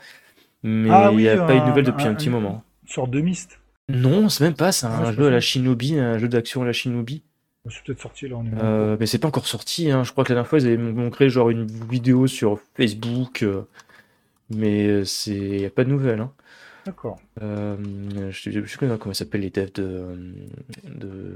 [0.63, 2.63] Mais Ah il oui, n'y a pas eu de nouvelles depuis un, un- petit moment.
[2.83, 3.59] Une sorte de mist.
[3.87, 5.39] Non, c'est même pas, c'est Ah, un c'est jeu à la.
[5.39, 7.21] Shinobi, un jeu d'action à la Shinobi.
[7.67, 10.03] C'est peut-être sorti là, on est Euh, mais c'est pas encore sorti, hein.
[10.03, 13.43] Je crois que la dernière fois, ils avaient montré genre une vidéo sur Facebook.
[13.43, 13.63] euh,
[14.49, 15.37] mais euh, c'est...
[15.37, 16.21] n'y a pas de nouvelles.
[16.21, 16.31] Hein.
[16.85, 17.19] D'accord.
[17.41, 17.75] Euh,
[18.31, 20.17] je je sais pas comment s'appellent les devs de,
[20.85, 21.35] de,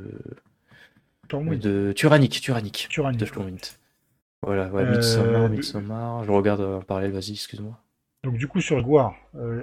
[1.25, 1.61] Stormwind.
[1.61, 2.87] de Tyrannic, Tyrannic.
[2.89, 3.27] Tyrannic, de.
[4.41, 4.85] Voilà, ouais,
[5.49, 6.23] Midsommar.
[6.23, 7.77] Je regarde en parallèle, vas-y, excuse-moi.
[8.23, 9.15] Donc du coup sur Jaguar,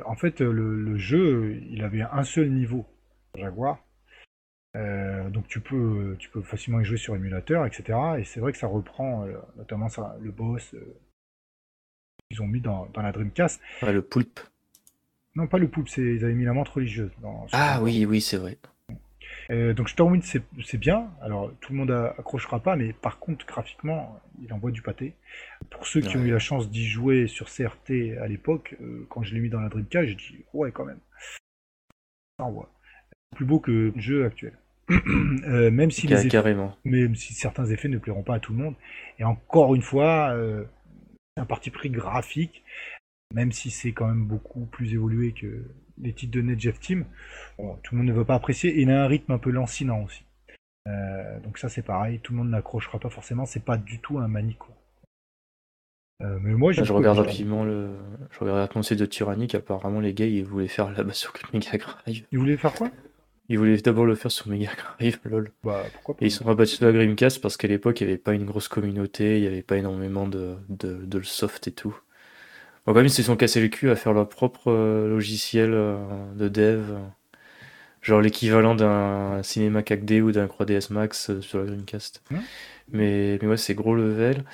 [0.05, 2.85] en fait le, le jeu, il avait un seul niveau
[3.35, 3.79] Jaguar.
[4.77, 7.99] Euh, donc tu peux, tu peux facilement y jouer sur émulateur, etc.
[8.19, 10.97] Et c'est vrai que ça reprend euh, notamment ça, le boss euh,
[12.29, 13.61] qu'ils ont mis dans, dans la Dreamcast.
[13.83, 14.41] Ouais, le poulpe.
[15.35, 17.11] Non, pas le poulpe, ils avaient mis la montre religieuse.
[17.21, 18.59] Dans, Ah oui, oui, c'est vrai.
[19.49, 24.53] Donc Stormwind c'est bien, alors tout le monde accrochera pas, mais par contre graphiquement il
[24.53, 25.15] envoie du pâté.
[25.71, 28.77] Pour ceux qui ont eu la chance d'y jouer sur CRT à l'époque,
[29.09, 31.01] quand je l'ai mis dans la Dreamcast, j'ai dit ouais quand même.
[32.39, 32.71] Ça envoie.
[33.37, 34.53] Plus beau que le jeu actuel.
[35.47, 36.77] Euh, même si les effets- Carrément.
[36.85, 38.75] même si certains effets ne plairont pas à tout le monde.
[39.19, 40.65] Et encore une fois, euh,
[41.37, 42.63] c'est un parti pris graphique,
[43.33, 45.65] même si c'est quand même beaucoup plus évolué que
[45.99, 47.05] les titres de NetJeff Team.
[47.59, 48.71] Bon, tout le monde ne va pas apprécier.
[48.79, 50.25] Et il a un rythme un peu lancinant aussi.
[50.89, 53.47] Euh, donc ça c'est pareil, tout le monde n'accrochera pas forcément.
[53.47, 54.69] C'est pas du tout un manico.
[56.23, 57.97] Euh, mais moi je regarde rapidement le.
[58.33, 59.55] Je regarde rapidement le site de Tyrannic.
[59.55, 62.27] Apparemment, les gars, ils voulaient faire là-bas sur Mega Drive.
[62.33, 62.91] Il voulait faire quoi?
[63.51, 65.51] Ils voulaient d'abord le faire sur Mega Drive, lol.
[65.65, 68.13] Bah pourquoi pas Et ils sont rabattus sur la Dreamcast parce qu'à l'époque, il n'y
[68.13, 71.97] avait pas une grosse communauté, il n'y avait pas énormément de, de, soft et tout.
[72.87, 75.73] Bon, quand même, ils se sont cassés le cul à faire leur propre euh, logiciel
[75.75, 75.99] euh,
[76.37, 76.93] de dev.
[76.93, 76.99] euh,
[78.03, 82.23] genre l'équivalent d'un Cinema 4D ou d'un 3ds Max sur la Dreamcast.
[82.31, 82.41] Mhm.
[82.93, 84.45] Mais, mais ouais, c'est gros level.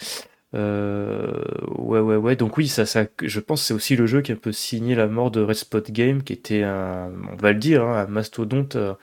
[0.56, 1.42] Euh,
[1.76, 2.36] ouais, ouais, ouais.
[2.36, 4.52] Donc oui, ça, ça, je pense que c'est aussi le jeu qui a un peu
[4.52, 8.04] signé la mort de Red Spot Game, qui était un, on va le dire, hein,
[8.04, 8.94] un mastodonte euh,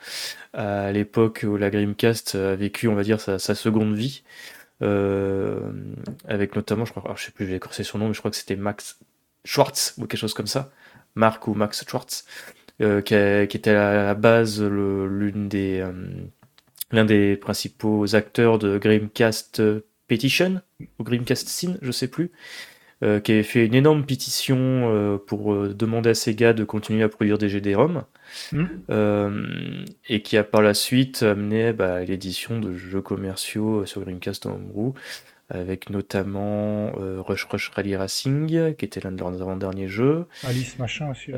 [0.52, 4.22] à l'époque où la Dreamcast a vécu, on va dire, sa, seconde vie.
[4.82, 5.70] Euh,
[6.26, 8.36] avec notamment, je crois, je sais plus, j'ai écorché son nom, mais je crois que
[8.36, 8.98] c'était Max
[9.44, 10.70] Schwartz ou quelque chose comme ça.
[11.14, 12.24] Marc ou Max Schwartz,
[12.80, 15.86] qui, qui était à la base l'une des,
[16.90, 19.62] l'un des principaux acteurs de Dreamcast
[20.08, 20.60] Petition
[20.98, 22.30] ou Dreamcast Scene, je sais plus,
[23.02, 27.02] euh, qui avait fait une énorme pétition euh, pour euh, demander à Sega de continuer
[27.02, 28.04] à produire des GD-ROM,
[28.90, 34.46] euh, et qui a par la suite amené bah, l'édition de jeux commerciaux sur Dreamcast
[34.46, 34.94] Homebrew,
[35.50, 40.26] avec notamment Rush Rush Rally Racing, qui était l'un de leurs avant-derniers jeux.
[40.42, 41.32] Alice machin aussi.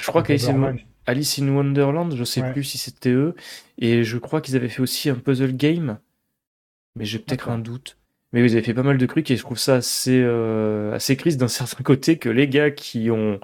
[0.00, 0.48] Je crois qu'Alice.
[1.06, 2.52] Alice in Wonderland, je sais Ouais.
[2.52, 3.34] plus si c'était eux,
[3.78, 5.98] et je crois qu'ils avaient fait aussi un puzzle game,
[6.96, 7.96] mais j'ai peut-être un doute.
[8.32, 11.16] Mais ils avaient fait pas mal de trucs et je trouve ça assez, euh, assez
[11.16, 13.40] triste d'un certain côté que les gars qui ont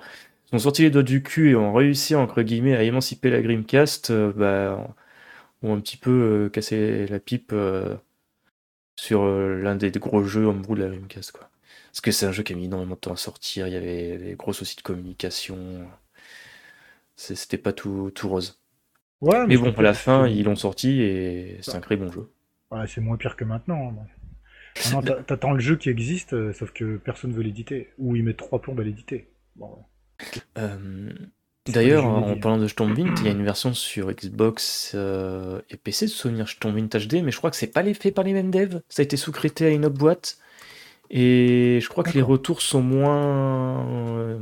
[0.50, 4.10] sont sortis les doigts du cul et ont réussi entre guillemets à émanciper la Dreamcast,
[4.10, 4.94] euh, bah,
[5.62, 6.10] ont un petit peu
[6.46, 7.96] euh, cassé la pipe euh,
[8.96, 11.50] sur l'un des gros jeux homebrew de la Dreamcast quoi.
[11.90, 13.76] Parce que c'est un jeu qui a mis énormément de temps à sortir, il y
[13.76, 15.88] avait des gros soucis de communication.
[17.16, 18.60] C'était pas tout, tout rose.
[19.22, 22.12] Ouais, Mais c'est bon, à la fin, ils l'ont sorti et c'est un très bon
[22.12, 22.28] jeu.
[22.70, 23.90] Ouais, c'est moins pire que maintenant.
[23.90, 24.06] hein.
[24.84, 27.90] Maintenant, t'a- t'attends le jeu qui existe, euh, sauf que personne veut l'éditer.
[27.98, 29.30] Ou ils mettent trois plombes à l'éditer.
[29.56, 29.78] Bon,
[30.58, 31.10] Euh,
[31.68, 36.06] D'ailleurs, en parlant de Stormwind, il y a une version sur Xbox euh, et PC
[36.06, 38.52] de souvenir Stormwind HD, mais je crois que c'est pas les fait par les mêmes
[38.52, 38.82] devs.
[38.88, 40.38] Ça a été sous-traité à une autre boîte.
[41.10, 43.84] Et je crois que les retours sont moins
[44.18, 44.38] euh,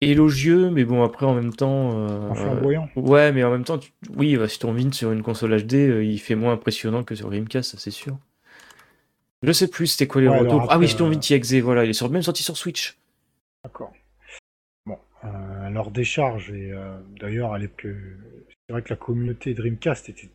[0.00, 1.90] élogieux, mais bon, après, en même temps.
[1.94, 2.80] euh.
[2.96, 6.18] Ouais, mais en même temps, tu- oui, bah, Stormwind sur une console HD, euh, il
[6.18, 8.18] fait moins impressionnant que sur Dreamcast, ça c'est sûr.
[9.42, 10.60] Je sais plus c'était quoi les Ouais, alors retours.
[10.70, 12.98] ah oui, après, Stormwind euh, TXE, voilà, il est sur- même sorti sur Switch.
[13.64, 13.92] D'accord.
[14.86, 16.72] Bon, euh, leur décharge, et
[17.20, 18.16] d'ailleurs, à l'époque, euh,
[18.66, 20.28] c'est vrai que la communauté Dreamcast était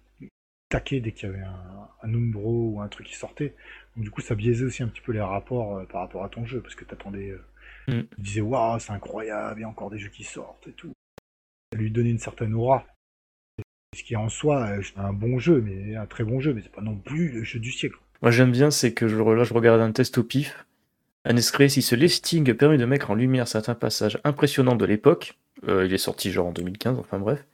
[0.69, 3.53] taquée dès qu'il y avait un, un Umbro ou un truc qui sortait.
[3.95, 6.45] Donc, du coup, ça biaisait aussi un petit peu les rapports par rapport à ton
[6.45, 7.29] jeu, parce que t'attendais.
[7.29, 7.41] Euh,
[7.87, 8.01] Mm.
[8.15, 10.91] Tu disais, waouh, c'est incroyable, il y a encore des jeux qui sortent et tout.
[11.73, 12.85] Ça lui donnait une certaine aura.
[13.95, 16.71] Ce qui en soi, euh, un bon jeu, mais un très bon jeu, mais c'est
[16.71, 17.97] pas non plus le jeu du siècle.
[18.21, 20.65] Moi j'aime bien, c'est que je, là je regarde un test au pif.
[21.23, 25.37] Un escret, si ce lifting permet de mettre en lumière certains passages impressionnants de l'époque,
[25.67, 27.45] euh, il est sorti genre en 2015, enfin bref,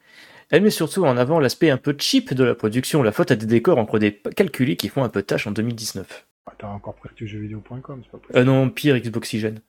[0.50, 3.36] elle met surtout en avant l'aspect un peu cheap de la production, la faute à
[3.36, 6.28] des décors en 3D calculés qui font un peu tâche en 2019.
[6.52, 8.38] Ah, T'as encore prêté jeuxvideo.com, c'est pas possible.
[8.38, 9.60] Euh non, pire Xboxygène.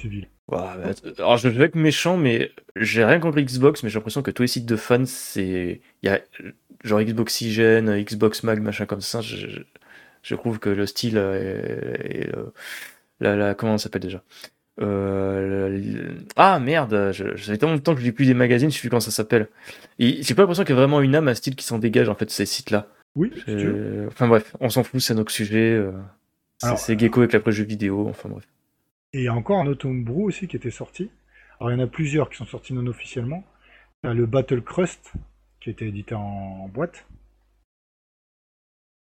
[0.00, 0.28] C'est vil.
[0.48, 3.98] Ouais, mais att- alors je vais être méchant, mais j'ai rien contre Xbox, mais j'ai
[3.98, 5.80] l'impression que tous les sites de fans, c'est.
[6.02, 6.20] Il y a
[6.84, 9.20] genre Xboxygène, Xbox Mag, machin comme ça.
[9.22, 9.60] je-
[10.34, 12.30] trouve que le style est,
[13.20, 14.22] la, la, comment ça s'appelle déjà?
[16.36, 18.90] Ah merde, j'avais tellement de temps que je lis plus des magazines, je sais plus
[18.90, 19.48] comment ça s'appelle.
[19.98, 22.14] J'ai pas l'impression qu'il y a vraiment une âme, un style qui s'en dégage en
[22.14, 22.88] fait ces sites-là.
[23.14, 23.32] Oui.
[24.08, 25.80] Enfin bref, on s'en fout, c'est notre sujet.
[26.58, 28.46] C'est Gecko avec l'après-jeu vidéo, enfin bref.
[29.12, 31.10] Et il y a encore un autre homebrew aussi qui était sorti.
[31.58, 33.44] Alors il y en a plusieurs qui sont sortis non officiellement.
[34.04, 35.12] Il y a le Battle Crust
[35.60, 37.06] qui a été édité en boîte.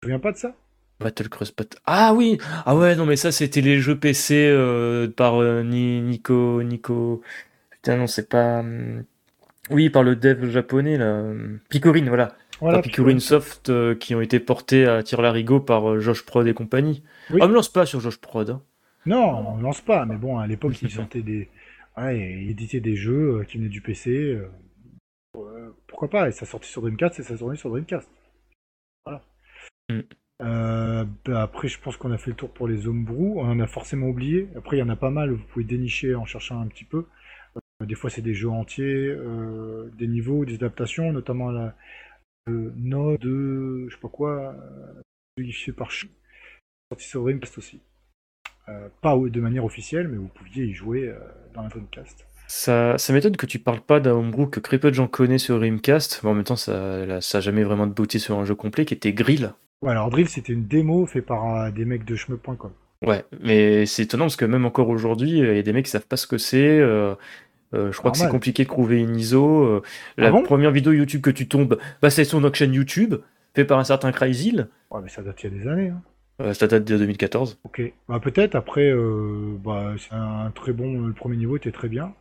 [0.00, 0.54] te souviens pas de ça?
[0.98, 5.40] Battle Crust Ah oui Ah ouais, non mais ça c'était les jeux PC euh, par
[5.40, 6.62] euh, Nico...
[6.62, 7.22] Nico...
[7.70, 8.60] Putain non, c'est pas...
[8.60, 9.04] Hum,
[9.70, 11.22] oui, par le dev japonais là.
[11.68, 12.36] Picorine, voilà.
[12.60, 16.54] Voilà Picorine Soft euh, qui ont été portés à tir larigot par Josh Prod et
[16.54, 17.02] compagnie.
[17.30, 17.40] Oui.
[17.42, 18.50] Ah, me lance pas sur Josh Prod.
[18.50, 18.62] Hein.
[19.06, 21.48] Non, on lance pas, mais bon, à l'époque, ils sortaient des.
[21.96, 24.38] Ouais, ils éditaient des jeux euh, qui venaient du PC.
[25.36, 28.08] Euh, pourquoi pas Et ça sortait sur Dreamcast et ça tournait sur Dreamcast.
[29.04, 29.22] Voilà.
[29.88, 30.00] Mm.
[30.42, 33.40] Euh, bah, après, je pense qu'on a fait le tour pour les homebrew.
[33.40, 34.48] On en a forcément oublié.
[34.56, 35.32] Après, il y en a pas mal.
[35.32, 37.06] Vous pouvez dénicher en cherchant un petit peu.
[37.84, 39.16] des fois, c'est des jeux entiers,
[39.98, 41.74] des niveaux, des adaptations, notamment la
[42.48, 44.54] Node, je sais pas quoi,
[45.36, 47.80] fait par sorti sur Dreamcast aussi.
[48.68, 51.18] Euh, pas de manière officielle, mais vous pouviez y jouer euh,
[51.54, 52.26] dans la Dreamcast.
[52.46, 55.44] Ça, ça m'étonne que tu parles pas d'un homebrew que très peu de gens connaissent
[55.44, 58.54] sur Dreamcast, mais en même temps, ça n'a jamais vraiment de beauté sur un jeu
[58.54, 59.52] complet, qui était Grill.
[59.82, 62.72] Ouais, alors Drill, c'était une démo faite par euh, des mecs de chme.com.
[63.06, 65.90] Ouais, mais c'est étonnant parce que même encore aujourd'hui, il y a des mecs qui
[65.90, 66.80] savent pas ce que c'est.
[67.72, 69.82] Je crois que c'est compliqué de trouver une ISO.
[70.16, 73.16] la ah première vidéo YouTube que tu tombes, bah, c'est sur notre chaîne YouTube,
[73.54, 74.68] fait par un certain Cryzil.
[74.90, 75.88] Ouais, mais ça date il y a des années.
[75.88, 76.02] Hein.
[76.40, 77.60] Euh, ça date de 2014.
[77.64, 78.54] Ok, bah, peut-être.
[78.54, 81.06] Après, euh, bah, c'est un très bon.
[81.06, 82.14] Le premier niveau était très bien.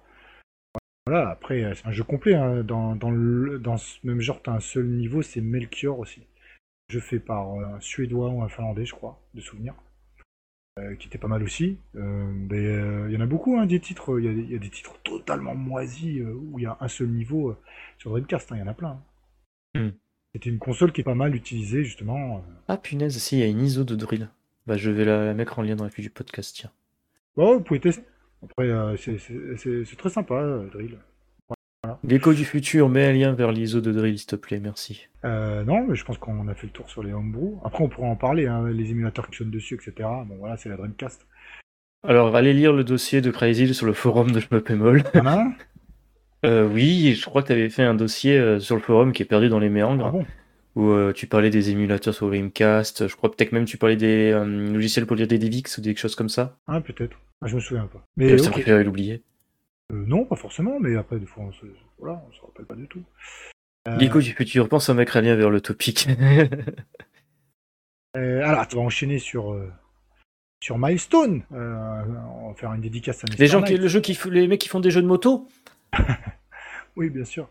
[1.06, 2.36] Voilà, après, c'est un jeu complet.
[2.36, 2.64] Hein.
[2.64, 6.28] Dans, le, dans ce même genre, tu as un seul niveau, c'est Melchior aussi.
[6.90, 9.74] Jeu fait par un Suédois ou un Finlandais, je crois, de souvenir.
[10.80, 11.78] Euh, qui était pas mal aussi.
[11.96, 14.20] Il y en a beaucoup, hein, des titres.
[14.20, 17.56] Il y, a des titres totalement moisis où il y a un seul niveau
[17.98, 18.52] sur Dreamcast.
[18.52, 19.02] Hein, il y en a plein.
[19.76, 19.90] Hmm.
[20.34, 22.38] C'était une console qui est pas mal utilisée, justement.
[22.38, 22.42] Euh.
[22.68, 24.30] Ah punaise, si, il y a une ISO de drill.
[24.68, 26.72] Bah, je vais la mettre en lien dans la fiche du podcast, tiens.
[27.36, 28.04] Bon, vous pouvez tester.
[28.44, 30.98] Après, euh, c'est très sympa, euh, drill.
[31.84, 32.00] Voilà.
[32.06, 35.08] Gecko du futur, mets un lien vers l'ISO de drill, s'il te plaît, merci.
[35.24, 37.60] non, mais je pense qu'on a fait le tour sur les homebrew.
[37.64, 40.10] Après, on pourra en parler, hein, les émulateurs qui fonctionnent dessus, etc.
[40.28, 41.26] Bon, voilà, c'est la Dreamcast.
[42.08, 45.04] Alors, allez lire le dossier de Crazy sur le forum de Schmuppemol.
[46.46, 49.24] Euh, oui, je crois que tu avais fait un dossier euh, sur le forum qui
[49.24, 50.26] est perdu dans les méandres, ah
[50.76, 53.10] où euh, tu parlais des émulateurs sur Dreamcast.
[53.10, 56.16] Je crois peut-être même tu parlais des logiciels pour lire des DivX ou des choses
[56.16, 56.58] comme ça.
[56.66, 57.18] Ah, peut-être.
[57.42, 58.06] Ah, je me souviens pas.
[58.16, 59.22] Mais ça préférait l'oublier.
[59.92, 61.66] Non, pas forcément, mais après, des fois, on se,
[61.98, 63.04] voilà, on se rappelle pas du tout.
[63.98, 66.08] Nico du futur, pense à mettre un lien vers le topic.
[68.14, 69.58] alors, tu vas enchaîner sur
[70.62, 71.44] sur Milestone.
[71.50, 74.70] on va faire une dédicace à Les gens qui, le jeu qui, les mecs qui
[74.70, 75.48] font des jeux de moto?
[77.00, 77.48] Oui, bien sûr.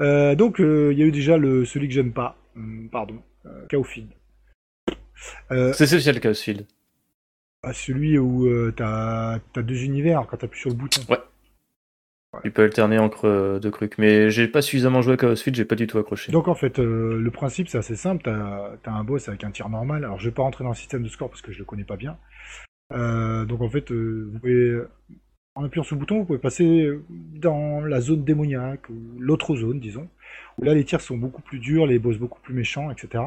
[0.00, 2.36] Euh, donc, euh, il y a eu déjà le, celui que j'aime pas.
[2.56, 3.22] Hum, pardon.
[3.46, 4.08] Euh, Chaosfield.
[5.50, 6.66] C'est celui le Chaosfield.
[7.62, 11.00] Ah, celui où t'as as deux univers quand t'appuies sur le bouton.
[11.08, 11.18] Ouais.
[12.42, 13.98] Tu peux alterner entre deux trucs.
[13.98, 16.32] Mais j'ai pas suffisamment joué à Chaosfield, j'ai pas du tout accroché.
[16.32, 18.22] Donc, en fait, le principe, c'est assez simple.
[18.24, 20.04] T'as as un boss avec un tir normal.
[20.04, 21.84] Alors, je vais pas rentrer dans le système de score parce que je le connais
[21.84, 22.16] pas bien.
[22.90, 24.80] donc, en fait, vous pouvez
[25.58, 29.80] en appuyant sur le bouton, vous pouvez passer dans la zone démoniaque, ou l'autre zone,
[29.80, 30.08] disons,
[30.56, 33.24] où là les tirs sont beaucoup plus durs, les boss beaucoup plus méchants, etc.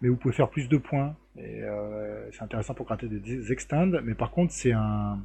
[0.00, 3.92] Mais vous pouvez faire plus de points, et euh, c'est intéressant pour gratter des extends,
[4.04, 5.18] mais par contre c'est un,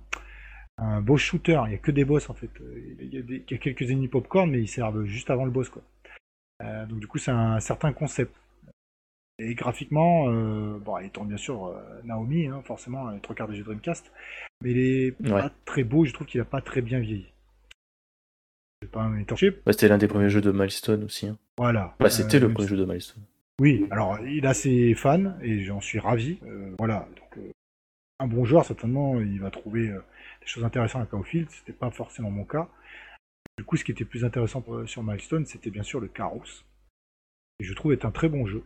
[0.82, 2.50] un boss shooter, il n'y a que des boss en fait.
[3.00, 5.70] Il y, a quelques ennemis popcorn, mais ils servent juste avant le boss.
[5.70, 5.84] quoi.
[6.64, 8.36] Euh, donc du coup c'est un certain concept.
[9.40, 13.48] Et graphiquement, euh, bon, il tourne bien sûr euh, Naomi, hein, forcément, les trois quarts
[13.48, 14.12] des jeux Dreamcast,
[14.62, 17.26] mais il est pas très beau, je trouve qu'il a pas très bien vieilli.
[18.82, 19.24] C'est pas un
[19.68, 21.28] c'était l'un des premiers jeux de Milestone aussi.
[21.28, 21.38] Hein.
[21.58, 21.96] Voilà.
[22.00, 23.24] Bah, c'était le euh, premier jeu de Milestone.
[23.60, 26.40] Oui, alors il a ses fans et j'en suis ravi.
[26.78, 27.44] voilà, donc
[28.20, 29.92] un bon joueur, certainement, il va trouver
[30.42, 32.68] des choses intéressantes à Chaosfield, c'était pas forcément mon cas.
[33.58, 36.64] Du coup, ce qui était plus intéressant sur Milestone, c'était bien sûr le Chaos.
[37.60, 38.64] Et je trouve est un très bon jeu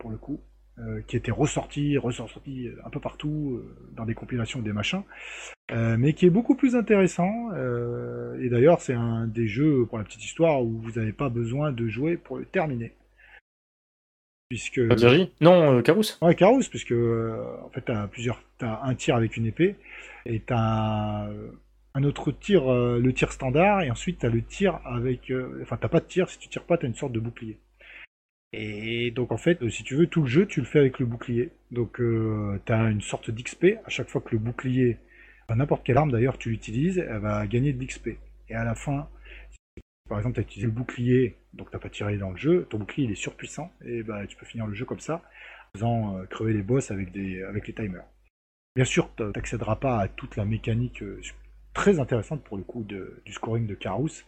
[0.00, 0.40] pour le coup,
[0.78, 5.02] euh, qui était ressorti, ressorti euh, un peu partout, euh, dans des compilations, des machins,
[5.72, 7.52] mais qui est beaucoup plus intéressant.
[8.40, 11.70] et d'ailleurs, c'est un des jeux, pour la petite histoire, où vous n'avez pas besoin
[11.70, 12.92] de jouer pour le terminer.
[14.50, 14.78] Puisque...
[15.40, 18.42] Non, Carous Ouais, Carous, puisque en fait, t'as plusieurs...
[18.60, 19.76] As un tir avec une épée,
[20.26, 21.28] et t'as
[21.94, 25.32] un autre tir, le tir standard, et ensuite t'as le tir avec...
[25.62, 27.58] Enfin, t'as pas de tir, si tu tires pas, t'as une sorte de bouclier.
[28.52, 31.06] Et donc en fait, si tu veux, tout le jeu, tu le fais avec le
[31.06, 31.52] bouclier.
[31.70, 33.78] Donc tu as une sorte d'XP.
[33.86, 34.98] À chaque fois que le bouclier,
[35.48, 38.08] n'importe quelle arme d'ailleurs tu l'utilises, elle va gagner de l'XP.
[38.48, 39.08] Et à la fin,
[40.10, 42.78] par exemple, tu as utilisé le bouclier, donc tu pas tiré dans le jeu, ton
[42.78, 45.22] bouclier il est surpuissant, et bah, tu peux finir le jeu comme ça,
[45.74, 48.04] en faisant crever les boss avec, des, avec les timers.
[48.76, 51.02] Bien sûr, tu n'accéderas pas à toute la mécanique
[51.72, 54.26] très intéressante pour le coup du scoring de Carus,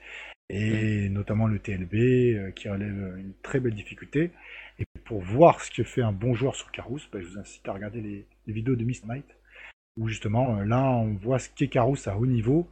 [0.48, 4.30] et notamment le TLB euh, qui relève une très belle difficulté.
[4.78, 7.66] Et pour voir ce que fait un bon joueur sur Carus, bah, je vous incite
[7.68, 9.24] à regarder les, vidéos de Mist Might,
[9.96, 12.68] où justement euh, là on voit ce qu'est Carus à haut niveau.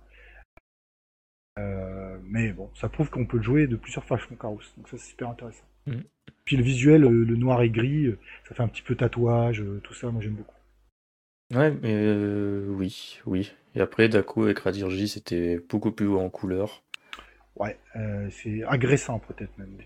[1.58, 1.99] Euh,
[2.30, 5.10] mais bon, ça prouve qu'on peut le jouer de plusieurs façons Carus, donc ça c'est
[5.10, 5.64] super intéressant.
[5.86, 6.00] Mm.
[6.44, 8.14] Puis le visuel, le noir et gris,
[8.48, 10.54] ça fait un petit peu tatouage, tout ça, moi j'aime beaucoup.
[11.54, 12.12] Ouais, mais
[12.68, 13.52] oui, oui.
[13.74, 16.82] Et après, Daku avec Radirji, c'était beaucoup plus haut en couleur.
[17.56, 19.76] Ouais, euh, c'est agressant peut-être même.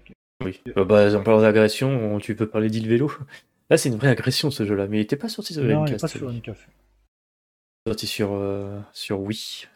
[0.44, 3.10] Oui, euh, bah, en parlant d'agression, tu peux parler d'île vélo.
[3.70, 5.96] Là, c'est une vraie agression ce jeu-là, mais il n'était pas sorti sur Non, il
[5.96, 6.68] pas sur Dreamcast.
[7.86, 9.66] Sorti sur, euh, sur Wii.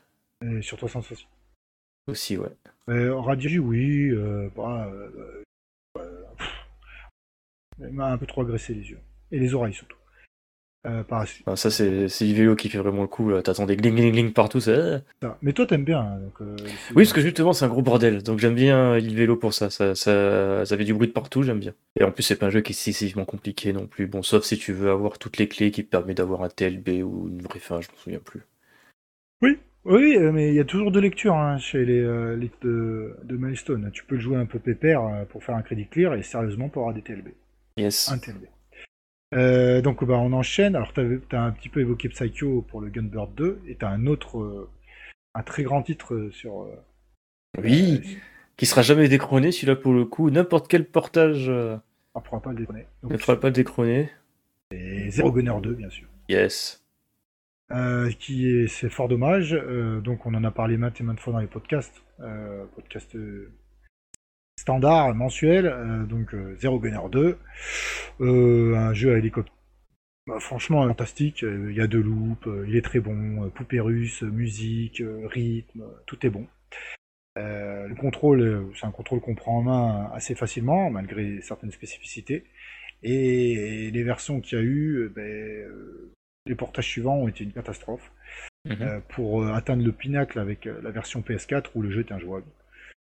[0.42, 1.26] Et sur 360.
[2.09, 2.49] Aussi, ouais.
[2.88, 4.11] Euh, Radirji, oui.
[4.57, 4.90] Bah,
[7.81, 9.01] il m'a un peu trop agressé les yeux.
[9.31, 9.99] Et les oreilles surtout.
[10.87, 11.03] Euh,
[11.47, 13.31] ah, ça, c'est vélo qui fait vraiment le coup.
[13.42, 14.61] T'attends des gling gling gling partout.
[14.61, 15.03] Ça...
[15.42, 16.01] Mais toi, t'aimes bien.
[16.01, 16.57] Hein, donc, euh,
[16.90, 18.23] oui, parce que justement, c'est un gros bordel.
[18.23, 19.71] Donc j'aime bien vélo pour ça.
[19.71, 20.64] Ça, ça.
[20.64, 21.75] ça fait du bruit de partout, j'aime bien.
[21.99, 24.07] Et en plus, c'est pas un jeu qui est excessivement compliqué non plus.
[24.07, 27.03] Bon, sauf si tu veux avoir toutes les clés qui te permettent d'avoir un TLB
[27.03, 28.42] ou une vraie fin, je m'en souviens plus.
[29.42, 32.01] Oui, oui, euh, mais il y a toujours de lecture hein, chez les,
[32.37, 33.90] les de, de, Milestone.
[33.92, 36.83] Tu peux le jouer un peu pépère pour faire un crédit clear et sérieusement pour
[36.83, 37.29] avoir des TLB.
[37.77, 38.11] Yes.
[38.11, 38.46] Un TLB.
[39.35, 40.77] Euh, donc bah, on enchaîne.
[40.77, 41.01] Alors tu
[41.33, 44.38] as, un petit peu évoqué Psycho pour le Gunbird 2 et tu as un autre,
[44.38, 44.70] euh,
[45.35, 46.68] un très grand titre euh, sur.
[47.62, 48.18] oui,
[48.57, 50.31] qui sera jamais décroné celui-là pour le coup.
[50.31, 51.51] N'importe quel portage.
[52.14, 52.87] On pourra pas le décroner.
[53.03, 54.11] ne pourra pas le décroner.
[54.72, 56.09] Et Zero Gunner 2 bien sûr.
[56.29, 56.83] Yes.
[58.18, 59.52] Qui est, c'est fort dommage.
[60.02, 62.02] donc on en a parlé maintes et maintes fois dans les podcasts.
[62.74, 63.16] podcast
[64.59, 67.38] standard mensuel, euh, donc euh, Zero Gunner 2,
[68.20, 69.54] euh, un jeu à hélicoptère.
[70.26, 75.02] Bah, franchement fantastique, il y a de loop, il est très bon, poupée russe, musique,
[75.24, 76.46] rythme, tout est bon.
[77.37, 82.44] le contrôle, c'est un contrôle qu'on prend en main assez facilement, malgré certaines spécificités.
[83.02, 85.66] Et, les versions qu'il y a eu, ben,
[86.48, 88.11] les portages suivants ont été une catastrophe.
[88.64, 89.00] Mhm.
[89.11, 92.44] pour atteindre le pinacle avec la version PS4 où le jeu est injouable.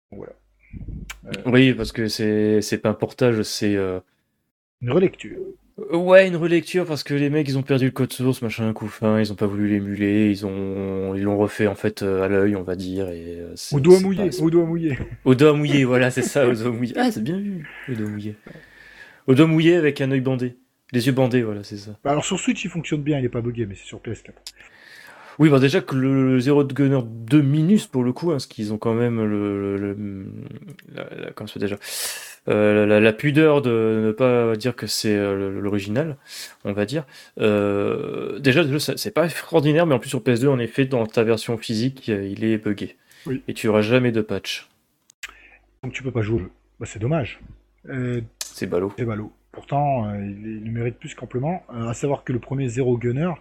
[0.10, 0.34] voilà.
[1.26, 4.00] Euh, oui, parce que c'est pas un portage, c'est euh,
[4.82, 5.38] une relecture.
[5.92, 8.88] Ouais, une relecture parce que les mecs ils ont perdu le code source, machin, coup
[8.88, 12.28] fin, ils ont pas voulu l'émuler, ils ont ils l'ont refait en fait euh, à
[12.28, 13.10] l'œil, on va dire.
[13.10, 13.42] Et,
[13.72, 14.98] au doigt mouillé, au doigt mouillé.
[15.26, 16.94] Au doigt mouillé, voilà, c'est ça, au doigt mouillé.
[16.98, 18.36] Ah, c'est bien vu, au doigt mouillé.
[19.26, 20.58] Au doigt mouillé avec un œil bandé.
[20.94, 21.92] Les yeux bandés, voilà, c'est ça.
[22.04, 24.30] Bah, alors sur Switch il fonctionne bien, il est pas buggé, mais c'est sur PS4.
[25.40, 28.72] Oui, bah déjà que le, Zero Gunner 2 Minus, pour le coup, hein, parce qu'ils
[28.72, 29.98] ont quand même le.
[30.94, 31.78] la, comment ça déjà
[32.48, 36.18] euh, la, pudeur de ne pas dire que c'est euh, l'original,
[36.64, 37.06] on va dire.
[37.40, 41.58] Euh, déjà, c'est pas extraordinaire, mais en plus sur PS2, en effet, dans ta version
[41.58, 42.98] physique, il est buggé.
[43.48, 44.70] Et tu auras jamais de patch.
[45.82, 46.44] Donc tu peux pas jouer
[46.80, 47.40] Bah, c'est dommage.
[48.44, 48.94] c'est ballot.
[48.98, 49.32] C'est ballot.
[49.54, 51.64] Pourtant, il, il, mérite plus qu'amplement.
[51.70, 53.32] à savoir que le premier Zero Gunner,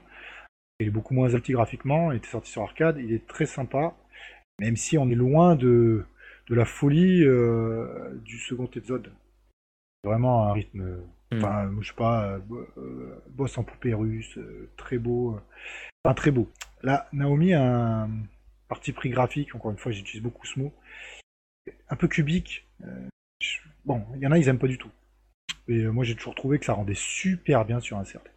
[0.82, 3.94] il est beaucoup moins alti graphiquement, il était sorti sur arcade, il est très sympa,
[4.58, 6.04] même si on est loin de,
[6.48, 9.12] de la folie euh, du second épisode.
[10.04, 10.82] Vraiment un rythme,
[11.30, 11.36] hmm.
[11.38, 12.40] enfin, je sais pas,
[12.76, 15.38] euh, boss en poupée russe, euh, très beau,
[16.04, 16.50] enfin très beau.
[16.82, 18.10] Là, Naomi a un
[18.68, 20.72] parti pris graphique, encore une fois, j'utilise beaucoup ce mot,
[21.88, 22.66] un peu cubique.
[23.84, 24.90] bon, il y en a, ils aiment pas du tout.
[25.68, 28.30] Et moi, j'ai toujours trouvé que ça rendait super bien sur un certain.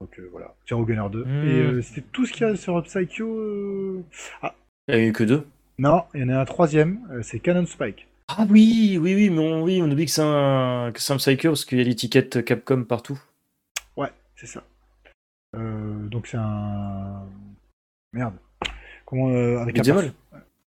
[0.00, 1.22] Donc euh, voilà, Zero Gunner 2.
[1.22, 3.24] Et euh, c'était tout ce qu'il y a sur Psycho.
[3.24, 4.04] Euh,
[4.42, 4.54] ah.
[4.86, 5.46] Il n'y a eu que deux
[5.78, 8.06] Non, il y en a un troisième, c'est Canon Spike.
[8.28, 11.48] Ah oui, oui, oui, mais on, oui, on oublie que c'est un, que un Psycho
[11.48, 13.20] parce qu'il y a l'étiquette Capcom partout.
[13.96, 14.62] Ouais, c'est ça.
[15.54, 17.26] donc c'est un.
[18.12, 18.34] Merde.
[19.04, 19.28] Comment.
[19.60, 20.12] avec un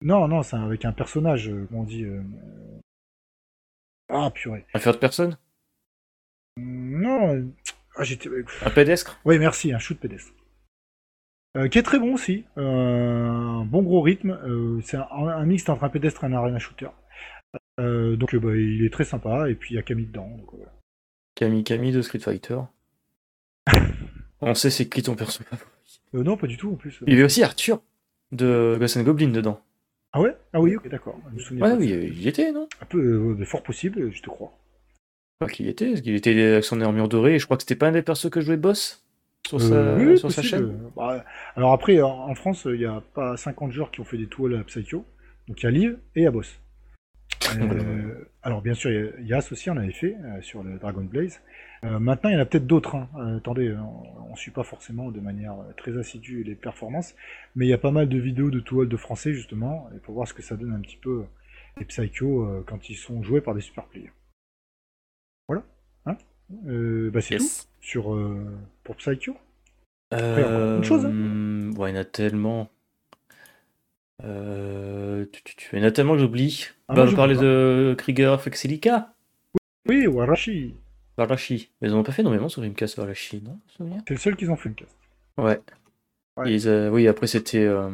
[0.01, 2.07] Non, non, c'est avec un personnage, comment on dit.
[4.13, 4.67] Ah, purée.
[4.75, 5.39] Un de personne?
[6.59, 7.51] Non,
[7.97, 8.03] ah,
[8.67, 9.19] un pédestre?
[9.25, 10.33] Oui, merci, un shoot pédestre.
[11.57, 15.69] Euh, qui est très bon aussi, euh, un bon gros rythme, euh, c'est un, mix
[15.69, 16.89] entre un pédestre et un arena shooter.
[17.79, 20.31] donc bah, il est très sympa, et puis il y a Camille dedans.
[21.35, 22.61] Camille Camille de Street Fighter.
[24.41, 25.45] On sait c'est qui ton perso
[26.13, 27.01] Non, pas du tout en plus.
[27.07, 27.83] Il y avait aussi Arthur
[28.31, 29.63] de Ghost Goblin dedans.
[30.53, 31.19] Ah oui, ok, d'accord.
[31.53, 32.69] Ouais, oui, il y était, non?
[32.81, 34.53] Un peu, fort possible, je te crois.
[35.39, 37.75] Pas qu'il était, parce qu'il était avec son armure dorée, et je crois que c'était
[37.75, 39.05] pas un des persos que jouait boss?
[39.47, 40.79] Sur sa, Euh, oui, sur sa chaîne?
[40.95, 41.25] Bah,
[41.57, 44.27] alors après, en, en France, il n'y a pas 50 joueurs qui ont fait des
[44.27, 45.05] tours à Psycho.
[45.49, 46.59] Donc il y a Liv et il y a Boss.
[47.61, 50.79] Euh, alors bien sûr, il y a Yas aussi, on avait fait euh, sur le
[50.79, 51.41] Dragon Blaze.
[51.85, 52.95] Euh, maintenant, il y en a peut-être d'autres.
[52.95, 53.09] hein.
[53.17, 57.15] Euh, attendez, on ne suit pas forcément de manière euh, très assidue les performances,
[57.57, 60.15] mais il y a pas mal de vidéos de tool de français justement, et pour
[60.15, 61.25] voir ce que ça donne un petit peu
[61.79, 64.13] les Psycho euh, quand ils sont joués par des super players.
[65.49, 65.65] Voilà.
[66.07, 66.17] Hein
[66.67, 67.67] Euh, bah, c'est Yes.
[67.67, 68.47] tout sur euh,
[68.85, 69.37] pour Psycho.
[70.15, 71.73] Euh, une chose, hein.
[71.77, 72.69] ouais, il y en a tellement.
[74.23, 76.67] Euh, tu- tu- tu- il y en a tellement que j'oublie.
[76.89, 77.41] Ah, bah, parlait pas.
[77.41, 79.15] de Krieger Fexilica,
[79.89, 80.77] Oui, Warashi.
[81.17, 81.71] Varashi.
[81.81, 83.59] Mais ils n'ont pas fait énormément sur Dreamcast Varashi, non
[84.07, 84.97] C'est le seul qu'ils ont fait le cast.
[85.39, 85.61] Ouais.
[86.37, 86.53] Ouais.
[86.55, 87.91] Ils, euh, oui, après c'était euh,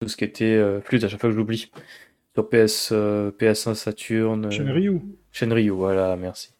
[0.00, 1.70] tout ce qui était euh, flûte, à chaque fois que j'oublie.
[2.34, 4.46] Sur PS, euh, PS1 Saturn.
[4.46, 5.00] euh, Shenryu.
[5.32, 6.54] Shenryu, voilà, merci.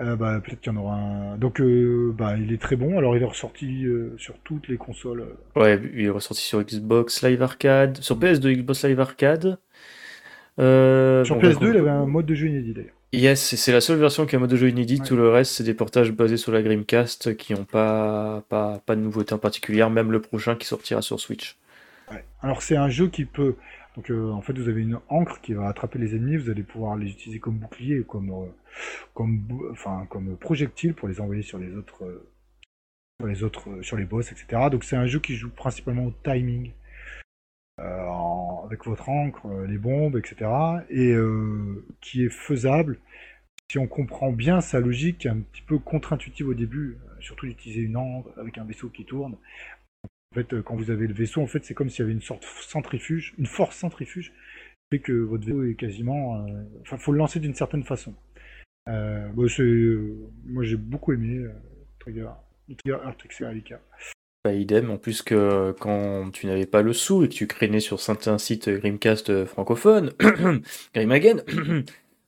[0.00, 1.38] Euh, bah, peut-être qu'il y en aura un.
[1.38, 2.98] Donc, euh, bah, il est très bon.
[2.98, 5.26] Alors, il est ressorti euh, sur toutes les consoles.
[5.56, 9.58] Ouais, il est ressorti sur Xbox Live Arcade, sur PS2 Xbox Live Arcade.
[10.60, 12.94] Euh, Sur bon, bah, PS2, il avait un mode de jeu inédit d'ailleurs.
[13.12, 15.00] Yes, c'est la seule version qui a un mode de jeu inédit.
[15.00, 15.06] Ouais.
[15.06, 18.96] Tout le reste, c'est des portages basés sur la Dreamcast qui n'ont pas, pas, pas
[18.96, 21.56] de nouveauté en particulier, même le prochain qui sortira sur Switch.
[22.10, 22.24] Ouais.
[22.42, 23.56] Alors, c'est un jeu qui peut.
[23.96, 26.36] Donc, euh, en fait, vous avez une encre qui va attraper les ennemis.
[26.36, 28.46] Vous allez pouvoir les utiliser comme bouclier, comme, euh,
[29.14, 32.28] comme, bou- enfin, comme projectile pour les envoyer sur les autres, euh,
[33.20, 34.68] sur les autres, sur les boss, etc.
[34.70, 36.72] Donc, c'est un jeu qui joue principalement au timing.
[37.78, 40.50] Euh, avec votre encre, euh, les bombes, etc.
[40.90, 42.98] Et euh, qui est faisable
[43.70, 47.98] si on comprend bien sa logique, un petit peu contre-intuitive au début, surtout d'utiliser une
[47.98, 49.36] encre avec un vaisseau qui tourne.
[50.32, 52.22] En fait, quand vous avez le vaisseau, en fait, c'est comme s'il y avait une
[52.22, 54.30] sorte de centrifuge, une force centrifuge,
[54.90, 56.46] qui fait que votre vaisseau est quasiment.
[56.46, 58.14] euh, Enfin, faut le lancer d'une certaine façon.
[58.88, 61.46] Euh, moi, j'ai beaucoup aimé
[61.98, 62.30] Trigger,
[62.78, 62.98] Trigger.
[64.48, 67.80] Bah, idem, en plus que quand tu n'avais pas le sou et que tu crénais
[67.80, 70.12] sur certains sites Grimcast francophones,
[70.94, 71.42] Grimagen,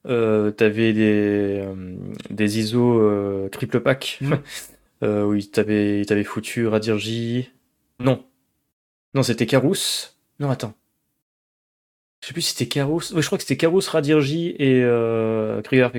[0.07, 1.97] euh, t'avais des, euh,
[2.29, 4.21] des ISO euh, triple pack
[5.03, 7.49] euh, où ils t'avaient ils foutu Radirji.
[8.01, 8.23] Non.
[9.15, 10.11] Non, c'était Carous.
[10.39, 10.75] Non, attends.
[12.21, 13.15] Je sais plus si c'était Carous.
[13.15, 15.91] Ouais, je crois que c'était Carous, Radirji et euh, Krieger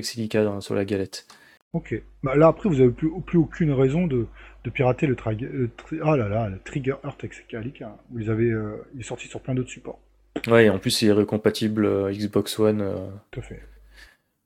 [0.60, 1.26] sur la galette.
[1.72, 2.00] Ok.
[2.22, 4.28] Bah, là, après, vous avez plus, plus aucune raison de,
[4.64, 7.96] de pirater le, tri- le tri- ah là là, le Trigger Heart Excellica.
[8.10, 9.98] Vous les avez, euh, il est sorti sur plein d'autres supports.
[10.46, 12.80] Ouais, et en plus, il est récompatible euh, Xbox One.
[12.80, 12.94] euh,
[13.30, 13.62] Tout à fait.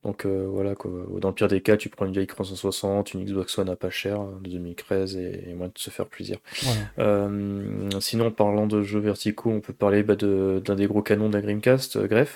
[0.05, 0.91] Donc euh, voilà, quoi.
[1.21, 3.91] dans le pire des cas, tu prends une vieille 360, une Xbox One à pas
[3.91, 6.39] cher hein, de 2013 et, et moins de se faire plaisir.
[6.63, 6.81] Voilà.
[7.01, 11.29] Euh, sinon, parlant de jeux verticaux, on peut parler bah, de- d'un des gros canons
[11.29, 12.29] d'un Dreamcast, euh, Grefg.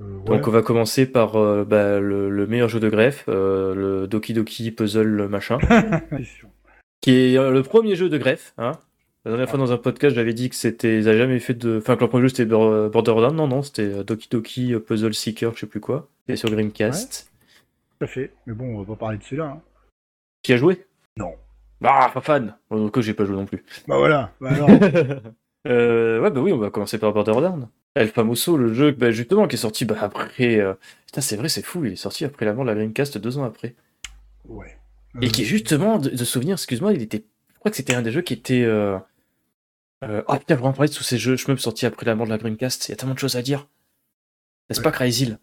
[0.00, 0.24] Euh, ouais.
[0.38, 4.06] Donc on va commencer par euh, bah, le, le meilleur jeu de Grefg, euh, le
[4.06, 5.58] Doki Doki Puzzle machin,
[7.00, 8.52] qui est euh, le premier jeu de Grefg.
[8.58, 8.72] Hein.
[9.24, 11.76] La dernière fois dans un podcast, j'avais dit que c'était, ils avaient jamais fait de,
[11.78, 15.52] enfin que leur premier jeu c'était Bor- Borderlands, non non, c'était Doki Doki Puzzle Seeker,
[15.54, 17.30] je sais plus quoi, c'était sur Dreamcast.
[17.98, 18.32] Tout à fait.
[18.46, 19.44] Mais bon, on va pas parler de celui-là.
[19.56, 19.60] hein.
[20.42, 20.86] Qui a joué?
[21.18, 21.34] Non.
[21.82, 22.54] Bah, pas fan.
[22.70, 23.62] Donc, j'ai pas joué non plus.
[23.86, 24.32] Bah voilà.
[24.40, 24.70] Bah alors.
[25.66, 27.68] euh, ouais, bah oui, on va commencer par Borderlands.
[27.94, 30.58] El Famoso, le jeu, bah, justement, qui est sorti bah, après.
[30.60, 30.74] euh,
[31.06, 33.38] Putain, c'est vrai, c'est fou, il est sorti après la mort de la Dreamcast deux
[33.38, 33.74] ans après.
[34.48, 34.76] ouais.
[35.20, 37.24] Et Euh, qui, justement, de, de souvenir, excuse-moi, il était.
[37.54, 38.62] Je crois que c'était un des jeux qui était.
[38.62, 38.96] Euh...
[40.04, 42.14] euh, Ah putain, je en parler de tous ces jeux, je me sortis après la
[42.14, 42.88] mort de la Dreamcast.
[42.88, 43.66] Il y a tellement de choses à dire.
[44.68, 44.84] N'est-ce Ouais.
[44.84, 45.34] pas, Crazy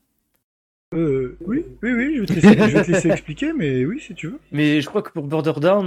[0.94, 4.00] euh, oui, oui, oui, je vais, te laisser, je vais te laisser expliquer, mais oui,
[4.00, 4.40] si tu veux.
[4.54, 5.28] Mais je crois que pour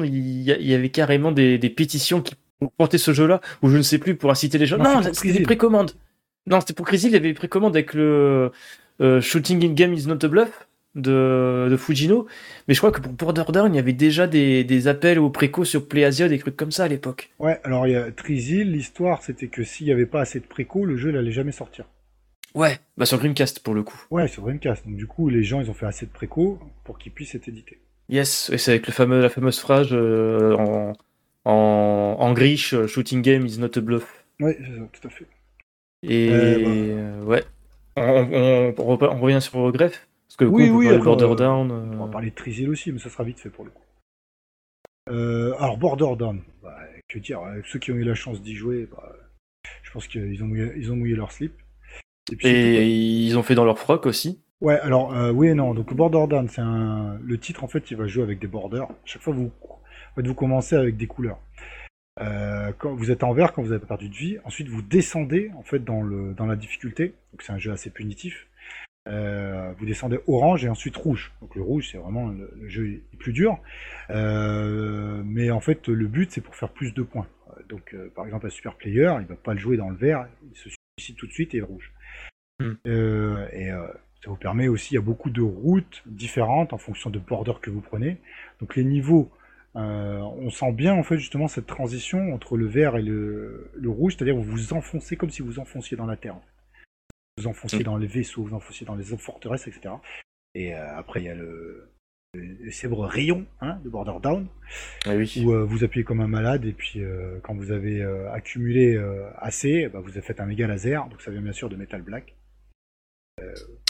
[0.05, 3.41] il y, a- il y avait carrément des, des pétitions qui pour porter ce jeu-là,
[3.63, 4.77] ou je ne sais plus, pour inciter les gens.
[4.77, 5.93] Non, Non, c'était des précommandes.
[6.51, 8.51] Non, c'était pour Chrysil, il y avait des précommandes avec le
[9.01, 12.27] euh, Shooting in Game is not a bluff de, de Fujino.
[12.67, 15.65] Mais je crois que pour Borderlands, il y avait déjà des, des appels aux précos
[15.65, 17.31] sur PlayAsia, des trucs comme ça à l'époque.
[17.39, 20.45] Ouais, alors il y a Trizil, l'histoire c'était que s'il n'y avait pas assez de
[20.47, 21.85] préco, le jeu il allait jamais sortir.
[22.53, 24.03] Ouais, bah sur Dreamcast pour le coup.
[24.11, 24.85] Ouais, sur Dreamcast.
[24.85, 27.47] Donc du coup, les gens ils ont fait assez de préco pour qu'il puisse être
[27.47, 27.79] édité.
[28.09, 30.95] Yes, et c'est avec le fameux, la fameuse phrase euh, en,
[31.45, 34.25] en, en griche, euh, Shooting Game is not a bluff.
[34.41, 35.27] Ouais, c'est ça, tout à fait.
[36.03, 36.71] Et Euh, bah.
[36.71, 37.45] euh, ouais,
[37.97, 40.87] on, on- on repa- on revient sur le greffe parce que du coup, Oui, oui,
[40.87, 41.69] de alors, Borderlands.
[41.71, 43.83] On va euh, parler de Trizil aussi, mais ça sera vite fait pour le coup.
[45.11, 46.77] Euh, alors Borderlands, bah,
[47.09, 49.13] que dire, euh, ceux qui ont eu la chance d'y jouer, bah,
[49.83, 51.53] je pense qu'ils ont mouillé, ils ont mouillé leur slip.
[52.33, 54.41] Et puis, ils ont fait dans leur froc aussi.
[54.61, 55.75] Ouais, alors euh, oui et non.
[55.75, 58.89] Donc Borderlands, c'est un le titre en fait, il va jouer avec des borders.
[59.05, 61.39] Chaque fois vous en fait, vous commencez avec des couleurs.
[62.21, 65.51] Euh, quand vous êtes en vert quand vous avez perdu de vie, ensuite vous descendez
[65.57, 67.15] en fait dans le dans la difficulté.
[67.33, 68.47] Donc c'est un jeu assez punitif.
[69.09, 71.33] Euh, vous descendez orange et ensuite rouge.
[71.41, 73.59] Donc le rouge, c'est vraiment le, jeu est plus dur.
[74.11, 77.27] Euh, mais en fait, le but, c'est pour faire plus de points.
[77.69, 80.57] Donc, par exemple, un super player, il va pas le jouer dans le vert, il
[80.57, 80.69] se
[80.99, 81.93] suicide tout de suite et rouge.
[82.61, 82.75] Hmm.
[82.85, 83.71] et
[84.23, 87.55] ça vous permet aussi, il y a beaucoup de routes différentes en fonction de border
[87.63, 88.19] que vous prenez.
[88.61, 89.31] Donc les niveaux,
[89.75, 94.17] on sent bien en fait justement cette transition entre le vert et le, le rouge,
[94.17, 96.37] c'est-à-dire vous vous enfoncez comme si vous enfonciez dans la terre
[97.41, 97.85] vous enfonciez mm.
[97.85, 99.95] dans les vaisseaux, vous enfonciez dans les forteresses, etc.
[100.55, 101.89] Et euh, après, il y a le,
[102.35, 104.47] le célèbre rayon hein, de Border Down,
[105.07, 105.43] ah oui.
[105.45, 108.03] où euh, vous appuyez comme un malade, et puis euh, quand vous avez
[108.33, 109.01] accumulé
[109.39, 112.03] assez, bah, vous avez fait un méga laser, donc ça vient bien sûr de Metal
[112.03, 112.35] Black.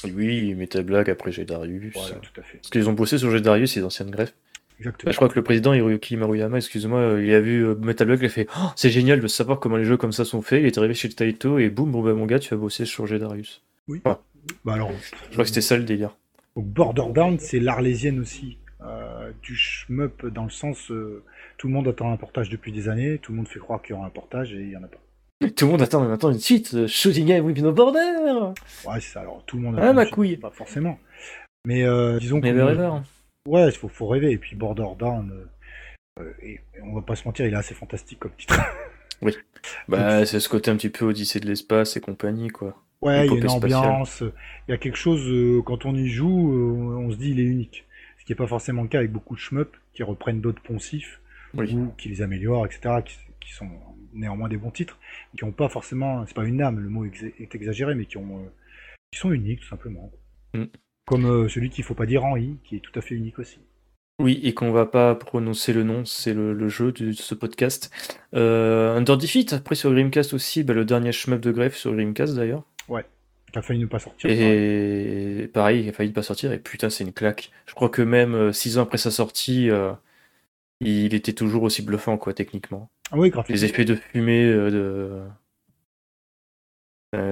[0.05, 1.93] Oui, Metal Black, après Darius.
[1.93, 2.59] Voilà, tout à fait.
[2.59, 4.35] Parce qu'ils ont bossé sur Darius, ces anciennes greffes.
[4.81, 5.13] Exactement.
[5.13, 8.29] je crois que le président Hiroyuki Maruyama, excuse-moi, il a vu Metal Block, il a
[8.31, 10.61] fait oh, c'est génial de savoir comment les jeux comme ça sont faits.
[10.63, 13.07] Il est arrivé chez Taito et boum, bon bah mon gars, tu vas bosser sur
[13.07, 13.63] Darius.
[13.89, 14.01] Oui.
[14.65, 14.91] Bah alors,
[15.29, 16.17] je crois que c'était ça le délire.
[16.57, 18.59] Donc Borderbound, c'est l'arlésienne aussi.
[18.83, 21.23] Euh, du shmup dans le sens euh,
[21.59, 23.95] tout le monde attend un portage depuis des années, tout le monde fait croire qu'il
[23.95, 24.97] y aura un portage et il n'y en a pas.
[25.55, 28.55] Tout le monde attend maintenant une suite, euh, Shooting Game with No Border
[28.87, 30.99] Ouais, c'est ça, alors tout le monde Ah, ma couille Pas forcément.
[31.67, 31.85] Mais
[32.21, 33.01] disons Mais que.
[33.51, 34.31] Ouais, il faut, faut, rêver.
[34.31, 37.75] Et puis Border Down, euh, euh, et, on va pas se mentir, il est assez
[37.75, 38.55] fantastique comme titre.
[39.23, 39.35] oui.
[39.89, 42.81] Bah, c'est ce côté un petit peu Odyssée de l'espace et compagnie, quoi.
[43.01, 44.23] Ouais, il y a une ambiance.
[44.69, 46.53] Il y a quelque chose, euh, quand on y joue,
[46.97, 47.87] on se dit il est unique.
[48.19, 51.21] Ce qui n'est pas forcément le cas avec beaucoup de shmup qui reprennent d'autres poncifs,
[51.55, 53.03] ou qui les améliorent, etc.,
[53.41, 53.69] qui, sont
[54.13, 54.97] néanmoins des bons titres,
[55.37, 58.49] qui n'ont pas forcément, c'est pas une âme, le mot est exagéré, mais qui, ont,
[59.11, 60.13] qui sont uniques, tout simplement.
[60.55, 60.67] Mm.
[61.11, 63.41] Comme euh, celui qu'il faut pas dire en i, qui est tout à fait unique
[63.41, 63.59] aussi.
[64.23, 67.91] Oui, et qu'on va pas prononcer le nom, c'est le, jeu de, ce podcast.
[68.33, 72.37] Euh, Under Defeat, après sur Grimcast aussi, bah, le dernier shmup de greffe sur Grimcast
[72.37, 72.63] d'ailleurs.
[72.87, 73.05] Ouais,
[73.53, 74.31] qui a failli ne pas sortir.
[74.31, 77.51] Et pareil, il a failli ne pas sortir, et putain, c'est une claque.
[77.67, 79.69] Je crois que même 6 euh, ans après sa sortie,
[80.79, 82.89] il était toujours aussi bluffant, quoi, techniquement.
[83.11, 85.25] Ah oui, Les effets de fumée, de...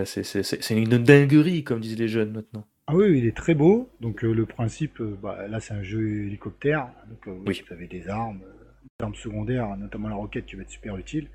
[0.04, 2.66] c'est une dinguerie, comme disent les jeunes maintenant.
[2.90, 3.90] Ah oui, il est très beau.
[4.00, 6.88] Donc euh, le principe, euh, bah, là c'est un jeu hélicoptère.
[7.08, 7.62] Donc euh, oui.
[7.66, 11.28] vous avez des armes, des armes secondaires, notamment la roquette qui va être super utile.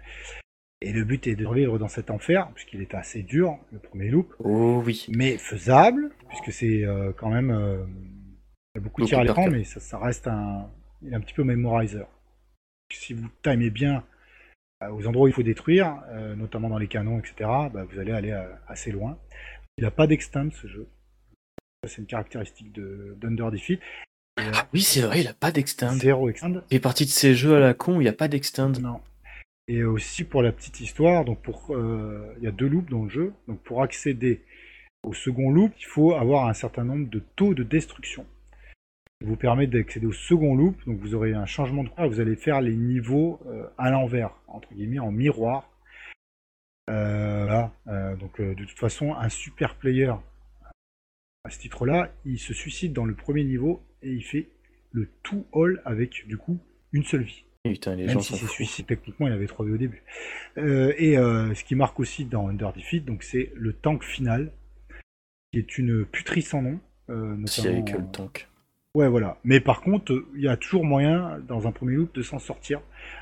[0.82, 4.10] Et le but est de survivre dans cet enfer, puisqu'il est assez dur, le premier
[4.10, 4.34] loop.
[4.39, 5.06] Oh oui.
[5.16, 6.84] Mais faisable, puisque c'est
[7.16, 7.51] quand même...
[8.76, 10.70] il y a beaucoup de tirs à l'écran, mais ça, reste un,
[11.10, 12.06] un petit peu memorizer.
[12.91, 14.04] Si vous timez bien
[14.91, 16.04] aux endroits où il faut détruire,
[16.36, 17.36] notamment dans les canons, etc.,
[17.74, 18.38] bah, vous allez aller
[18.68, 19.18] assez loin.
[19.78, 20.89] Il n'a pas d'extend ce jeu.
[21.86, 23.81] C'est une caractéristique de d'Under Defeat.
[24.38, 25.91] ah oui, c'est vrai, il a pas d'extend.
[25.91, 26.61] Zéro extend.
[26.71, 28.71] Et partie de ces jeux à la con, il n'y a pas d'extend.
[28.79, 29.01] Non.
[29.67, 33.03] Et aussi pour la petite histoire, donc pour euh, il y a deux loops dans
[33.03, 33.34] le jeu.
[33.47, 34.41] Donc pour accéder
[35.03, 38.25] au second loop, il faut avoir un certain nombre de taux de destruction.
[39.21, 42.19] Ça vous permet d'accéder au second loop, donc vous aurez un changement de couleur, vous
[42.19, 45.69] allez faire les niveaux euh, à l'envers, entre guillemets, en miroir.
[46.89, 48.15] Euh, voilà.
[48.15, 50.13] donc de toute façon, un super player
[51.43, 54.47] à ce titre-là, il se suicide dans le premier niveau et il fait
[54.91, 56.57] le tout all avec du coup
[56.93, 57.43] une seule vie.
[57.65, 60.03] Putain, les Même gens si c'est suicide, techniquement, il avait trois vies au début.
[60.57, 64.51] Euh, et euh, ce qui marque aussi dans Under Defeat, donc c'est le tank final,
[65.51, 66.79] qui est une puterie sans nom.
[67.09, 68.49] Euh, S'il n'y avait que le tank.
[68.95, 69.37] Ouais, voilà.
[69.43, 72.79] Mais par contre, il y a toujours moyen, dans un premier loop, de s'en sortir.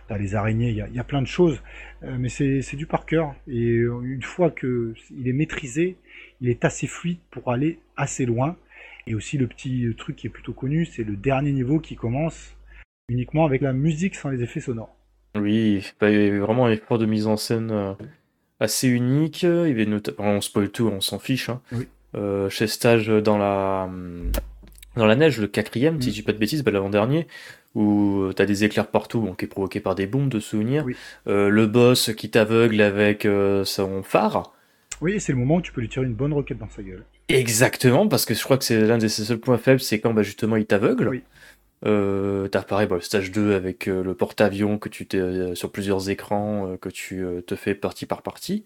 [0.10, 1.62] Dans les araignées, il y, a, plein de choses,
[2.04, 3.34] euh, mais c'est du par cœur.
[3.48, 5.96] Et une fois qu'il est maîtrisé,
[6.42, 8.58] il est assez fluide pour aller assez loin.
[9.08, 12.54] Et aussi, le petit truc qui est plutôt connu, c'est le dernier niveau qui commence
[13.08, 14.94] uniquement avec la musique sans les effets sonores.
[15.36, 17.94] Oui, bah, il y avait vraiment un effort de mise en scène euh,
[18.60, 19.44] assez unique.
[19.44, 21.48] Il y avait On spoil tout, on s'en fiche.
[21.48, 21.62] Hein.
[21.72, 21.88] Oui.
[22.14, 23.90] Euh, chez Stage dans la
[24.96, 26.12] dans la neige, le quatrième, si mm.
[26.12, 27.28] je dis pas de bêtises, bah, l'avant-dernier,
[27.76, 30.86] où euh, t'as des éclairs partout, qui est provoqué par des bombes de souvenirs.
[31.28, 34.54] Euh, le boss qui t'aveugle avec euh, son phare.
[35.00, 37.06] Oui, c'est le moment où tu peux lui tirer une bonne roquette dans sa gueule.
[37.30, 40.14] Exactement, parce que je crois que c'est l'un de ses seuls points faibles, c'est quand
[40.14, 41.08] bah, justement il t'aveugle.
[41.08, 41.24] Oui.
[41.84, 46.76] t'as pareil bah, le stage 2 avec le porte-avions que tu t'es sur plusieurs écrans
[46.80, 48.66] que tu te fais partie par partie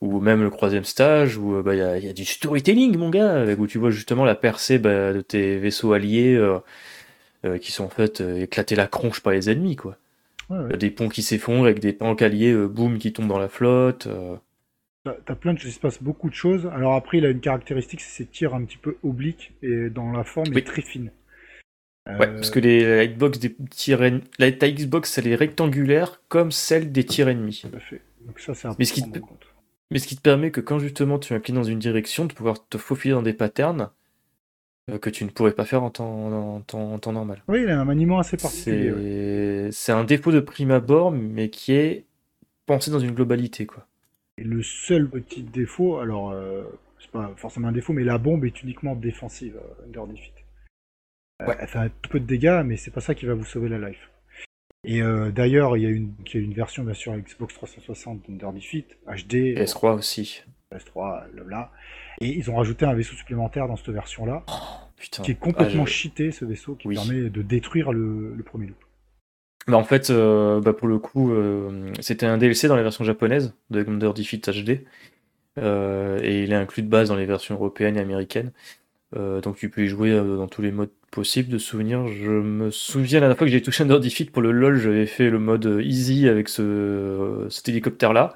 [0.00, 2.96] ou même le troisième stage où bah, il bah, y, a, y, a, du storytelling
[2.98, 6.58] mon gars où tu vois justement la percée bah, de tes vaisseaux alliés euh,
[7.44, 9.96] euh, qui sont en fait euh, éclatés la cronche par les ennemis quoi
[10.78, 14.08] des ponts qui s'effondrent avec des tanks alliés boum qui tombent dans la flotte
[15.24, 16.68] T'as plein de choses, il se passe beaucoup de choses.
[16.72, 20.10] Alors après, il a une caractéristique, c'est ses tirs un petit peu obliques et dans
[20.10, 21.12] la forme est très fine.
[22.08, 24.00] Ouais, parce que les hitbox des tirs
[24.38, 27.64] la Xbox elle est rectangulaire comme celle des tirs ennemis.
[27.68, 28.02] Tout à fait.
[28.24, 29.02] Donc ça c'est un Mais ce qui,
[29.90, 32.66] mais ce qui te permet que quand justement tu inclines dans une direction, de pouvoir
[32.68, 33.90] te faufiler dans des patterns
[34.90, 37.42] euh, que tu ne pourrais pas faire en temps, temps, normal.
[37.48, 39.68] Oui, il a un maniement assez particulier.
[39.72, 42.04] C'est un défaut de prime abord, mais qui est
[42.66, 43.66] pensé dans une globalité.
[43.66, 43.86] quoi.
[44.38, 46.64] Et le seul petit défaut, alors euh,
[46.98, 50.34] c'est pas forcément un défaut, mais la bombe est uniquement défensive, euh, Under Defeat.
[51.38, 53.88] Elle fait un peu de dégâts, mais c'est pas ça qui va vous sauver la
[53.88, 54.10] life.
[54.86, 58.56] Et d'ailleurs, il y, a une, y a une version bien sûr Xbox 360 d'Under
[58.56, 59.56] Defeat, HD.
[59.58, 60.44] PS3 aussi.
[60.72, 61.70] PS3, là.
[62.20, 65.90] Et ils ont rajouté un vaisseau supplémentaire dans cette version-là, oh, qui est complètement ah,
[65.90, 68.76] cheaté, ce vaisseau, qui permet de détruire le, premier loop.
[69.68, 73.04] Mais en fait, euh, bah, pour le coup, euh, c'était un DLC dans la version
[73.04, 74.84] japonaise de Under Defeat HD.
[75.58, 78.52] Euh, et il est inclus de base dans les versions européennes et américaines.
[79.14, 82.08] donc tu peux y jouer dans tous les modes possibles de souvenirs.
[82.08, 85.06] Je me souviens la dernière fois que j'ai touché Under Defeat pour le LoL, j'avais
[85.06, 88.34] fait le mode easy avec ce, cet hélicoptère-là.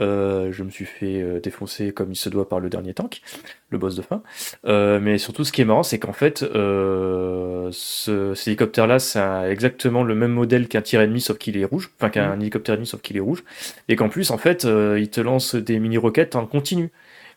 [0.00, 3.20] Euh, je me suis fait euh, défoncer comme il se doit par le dernier tank,
[3.68, 4.22] le boss de fin.
[4.64, 10.02] Euh, mais surtout, ce qui est marrant, c'est qu'en fait, ce, cet hélicoptère-là, c'est exactement
[10.02, 11.90] le même modèle qu'un tir ennemi, sauf qu'il est rouge.
[11.98, 12.40] Enfin, qu'un mmh.
[12.40, 13.44] hélicoptère ennemi, sauf qu'il est rouge.
[13.88, 16.90] Et qu'en plus, en fait, il te lance des mini-roquettes en continu.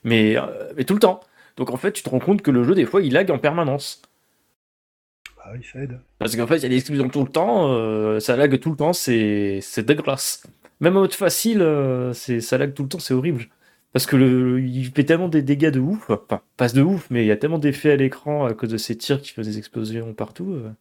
[0.04, 0.36] Mais,
[0.78, 1.22] mais tout le temps.
[1.58, 3.38] Donc en fait, tu te rends compte que le jeu, des fois, il lag en
[3.38, 4.02] permanence.
[5.46, 5.52] Ah.
[6.20, 8.78] Parce qu'en fait, il y a des explosions tout le temps, ça lag tout le
[8.78, 10.44] temps, c'est dégueulasse.
[10.84, 13.48] Même en mode facile, euh, ça lag tout le temps, c'est horrible.
[13.94, 17.28] Parce que il fait tellement des dégâts de ouf, enfin, pas de ouf, mais il
[17.28, 20.14] y a tellement d'effets à l'écran à cause de ces tirs qui font des explosions
[20.14, 20.52] partout.
[20.52, 20.72] Euh.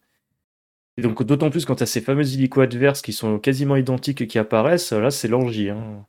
[0.97, 4.21] Et donc, d'autant plus quand tu as ces fameuses hélico adverses qui sont quasiment identiques
[4.21, 5.69] et qui apparaissent, là, c'est l'orgie.
[5.69, 6.05] Hein.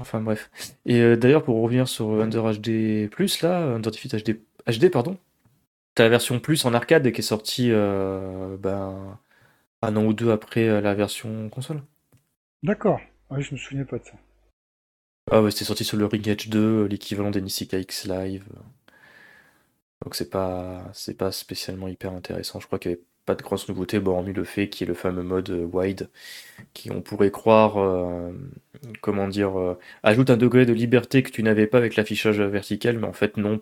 [0.00, 0.50] Enfin, bref.
[0.86, 3.10] Et euh, d'ailleurs, pour revenir sur Under HD,
[3.42, 5.18] là, Under Defeat HD, HD pardon,
[5.98, 9.18] t'as la version Plus en arcade qui est sortie ben,
[9.82, 11.82] un an ou deux après la version console.
[12.62, 13.00] D'accord.
[13.30, 14.12] Ouais, je me souviens pas de ça.
[15.30, 18.44] Ah ouais, c'était sorti sur le Ring Edge 2, l'équivalent des X Live.
[20.02, 22.60] Donc c'est pas c'est pas spécialement hyper intéressant.
[22.60, 24.88] Je crois qu'il n'y avait pas de grosses nouveautés, bon, hormis le fait qu'il y
[24.88, 26.08] ait le fameux mode euh, wide,
[26.72, 28.32] qui on pourrait croire, euh,
[29.02, 32.98] comment dire, euh, ajoute un degré de liberté que tu n'avais pas avec l'affichage vertical,
[32.98, 33.60] mais en fait non,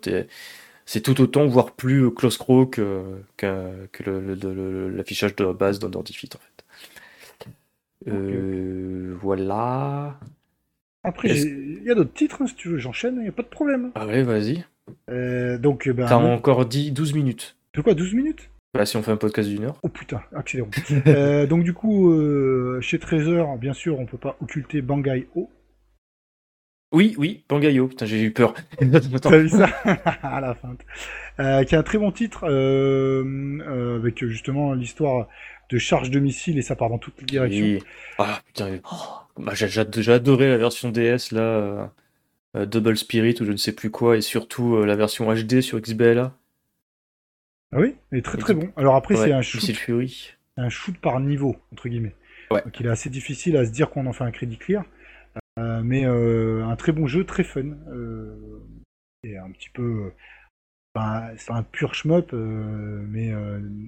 [0.87, 3.03] c'est tout autant, voire plus close crow que,
[3.35, 6.65] que, l'affichage de base dans Defeat en fait.
[8.09, 10.17] Euh, voilà.
[11.03, 13.43] Après, il y a d'autres titres, hein, si tu veux, j'enchaîne, il n'y a pas
[13.43, 13.91] de problème.
[13.95, 14.63] Ah ouais, vas-y.
[15.09, 17.57] Euh, donc, ben, T'as encore dit 12 minutes.
[17.73, 18.49] De quoi, 12 minutes?
[18.73, 19.77] Bah, si on fait un podcast d'une heure.
[19.83, 20.69] Oh putain, accélérons.
[21.07, 25.49] euh, donc, du coup, euh, chez Trésor, bien sûr, on peut pas occulter Bangai O.
[26.91, 27.87] Oui, oui, Bangayo.
[27.87, 28.53] Putain, j'ai eu peur.
[29.21, 29.65] T'as vu ça
[30.23, 30.75] À la fin.
[31.39, 35.27] Euh, qui a un très bon titre, avec justement l'histoire
[35.69, 37.79] de charge de missiles et ça part dans toutes les directions.
[38.17, 38.79] Ah putain,
[39.37, 41.85] bah, j'ai adoré la version DS là, euh,
[42.55, 45.61] euh, Double Spirit ou je ne sais plus quoi, et surtout euh, la version HD
[45.61, 46.33] sur XBLA.
[47.73, 48.71] Ah oui, il est très très bon.
[48.77, 49.61] Alors après, c'est un shoot.
[49.73, 50.31] Fury.
[50.55, 52.15] un shoot par niveau, entre guillemets.
[52.49, 54.85] Donc il est assez difficile à se dire qu'on en fait un crédit clear.
[55.57, 57.75] Mais un très bon jeu, très fun.
[59.23, 60.11] et un petit peu.
[61.37, 63.33] c'est un pur shmup, mais.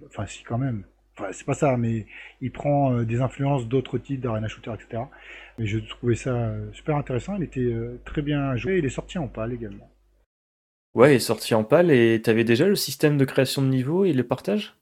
[0.07, 0.83] Enfin, si, quand même
[1.31, 2.05] c'est pas ça, mais
[2.41, 5.03] il prend euh, des influences d'autres types d'arena shooter, etc.
[5.57, 7.35] Mais je trouvais ça euh, super intéressant.
[7.35, 8.77] Il était euh, très bien joué.
[8.77, 9.89] Il est sorti en pâle également.
[10.95, 11.91] Ouais, il est sorti en pâle.
[11.91, 14.75] Et t'avais déjà le système de création de niveau et le partage?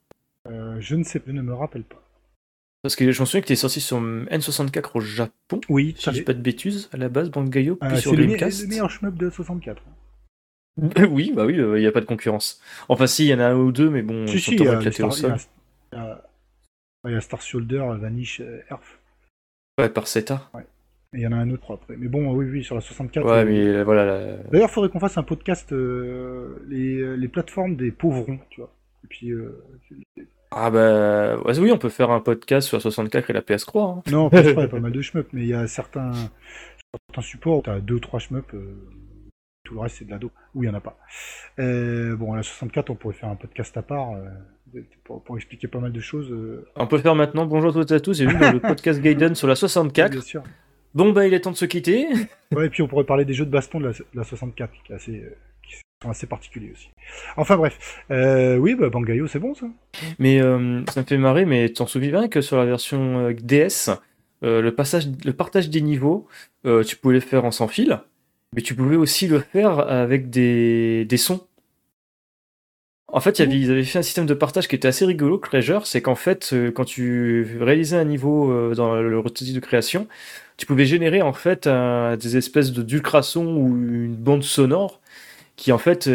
[0.78, 2.02] Je ne sais, je ne me rappelle pas.
[2.82, 5.60] Parce que je me souviens que tu es sorti sur N64 au Japon.
[5.68, 5.94] Oui.
[5.98, 8.58] Si je dis pas de bêtises, à la base, Bangayo, puis sur Dreamcast.
[8.58, 9.82] C'est le meilleur shmup de 64.
[11.10, 12.60] oui, bah oui, il n'y a pas de concurrence.
[12.88, 14.56] Enfin, si, il y en a un ou deux, mais bon, si, si,
[15.02, 15.36] au sol.
[15.92, 19.00] Il y a Star Soldier, Vanish, euh, Earth.
[19.78, 20.50] Ouais, par CETA.
[20.54, 20.66] Ouais.
[21.14, 21.96] il y en a un autre après.
[21.96, 23.24] Mais bon, oui, oui, sur la 64.
[23.24, 24.36] Ouais, euh, mais voilà.
[24.50, 28.72] D'ailleurs, il faudrait qu'on fasse un podcast euh, les, les, plateformes des pauvrons, tu vois.
[29.04, 29.32] Et puis.
[30.60, 33.98] Ah bah oui, on peut faire un podcast sur la 64 et la PS3.
[33.98, 34.02] Hein.
[34.10, 36.12] Non, PS3, il y a pas mal de shmups, mais il y a certains,
[37.06, 38.54] certains supports, tu as 2-3 shmups,
[39.64, 40.98] tout le reste c'est de l'ado, ou il n'y en a pas.
[41.56, 44.14] bon, la 64, on pourrait faire un podcast à part
[45.04, 46.30] pour, expliquer pas mal de choses.
[46.30, 46.66] Euh.
[46.76, 47.46] On peut le faire maintenant.
[47.46, 50.10] Bonjour à toutes et à tous, j'ai vu dans le podcast Gaiden sur la 64.
[50.10, 50.42] Bien sûr.
[50.94, 52.06] Bon, bah, il est temps de se quitter.
[52.52, 54.96] Ouais, et puis on pourrait parler des jeux de baston de la, 64, qui, euh,
[54.96, 55.24] assez
[56.28, 56.90] particuliers aussi.
[57.36, 59.66] Enfin bref, euh, oui, bah, Bangayo, c'est bon ça.
[60.18, 63.90] Mais ça me fait marrer, mais t'en souviens que sur la version DS,
[64.42, 66.26] le, passage, le partage des niveaux,
[66.86, 68.00] tu pouvais le faire en sans fil,
[68.54, 71.46] mais tu pouvais aussi le faire avec des, sons.
[73.10, 76.02] En fait, ils avaient fait un système de partage qui était assez rigolo, Treasure, c'est
[76.02, 80.06] qu'en fait, euh, quand tu réalisais un niveau euh, dans le registre de création,
[80.58, 85.00] tu pouvais générer en fait des espèces de d'ultrasons ou une bande sonore
[85.58, 86.08] qui en fait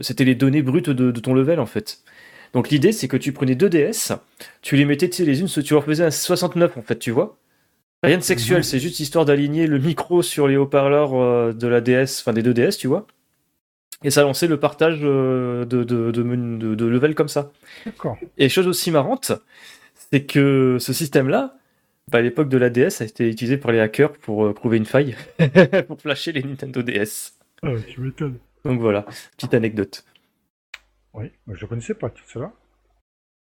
[0.00, 1.98] c'était les données brutes de, ton level en fait.
[2.54, 4.12] Donc l'idée c'est que tu prenais deux DS,
[4.62, 7.36] tu les mettais les unes, tu leur faisais un 69 en fait, tu vois.
[8.02, 8.62] Rien de sexuel, mhm.
[8.62, 12.54] c'est juste histoire d'aligner le micro sur les haut-parleurs de la DS, enfin des deux
[12.54, 13.06] DS, tu vois.
[14.04, 17.52] Et ça lancé le partage de, de, de, de level comme ça.
[17.86, 18.18] D'accord.
[18.38, 19.32] Et chose aussi marrante,
[19.94, 21.56] c'est que ce système-là,
[22.10, 24.76] bah, à l'époque de la DS, a été utilisé par les hackers pour euh, trouver
[24.76, 25.16] une faille,
[25.86, 27.34] pour flasher les Nintendo DS.
[27.62, 28.38] Ah, tu m'étonnes.
[28.64, 29.06] Donc voilà,
[29.36, 30.04] petite anecdote.
[31.14, 32.52] Oui, je connaissais pas tout cela.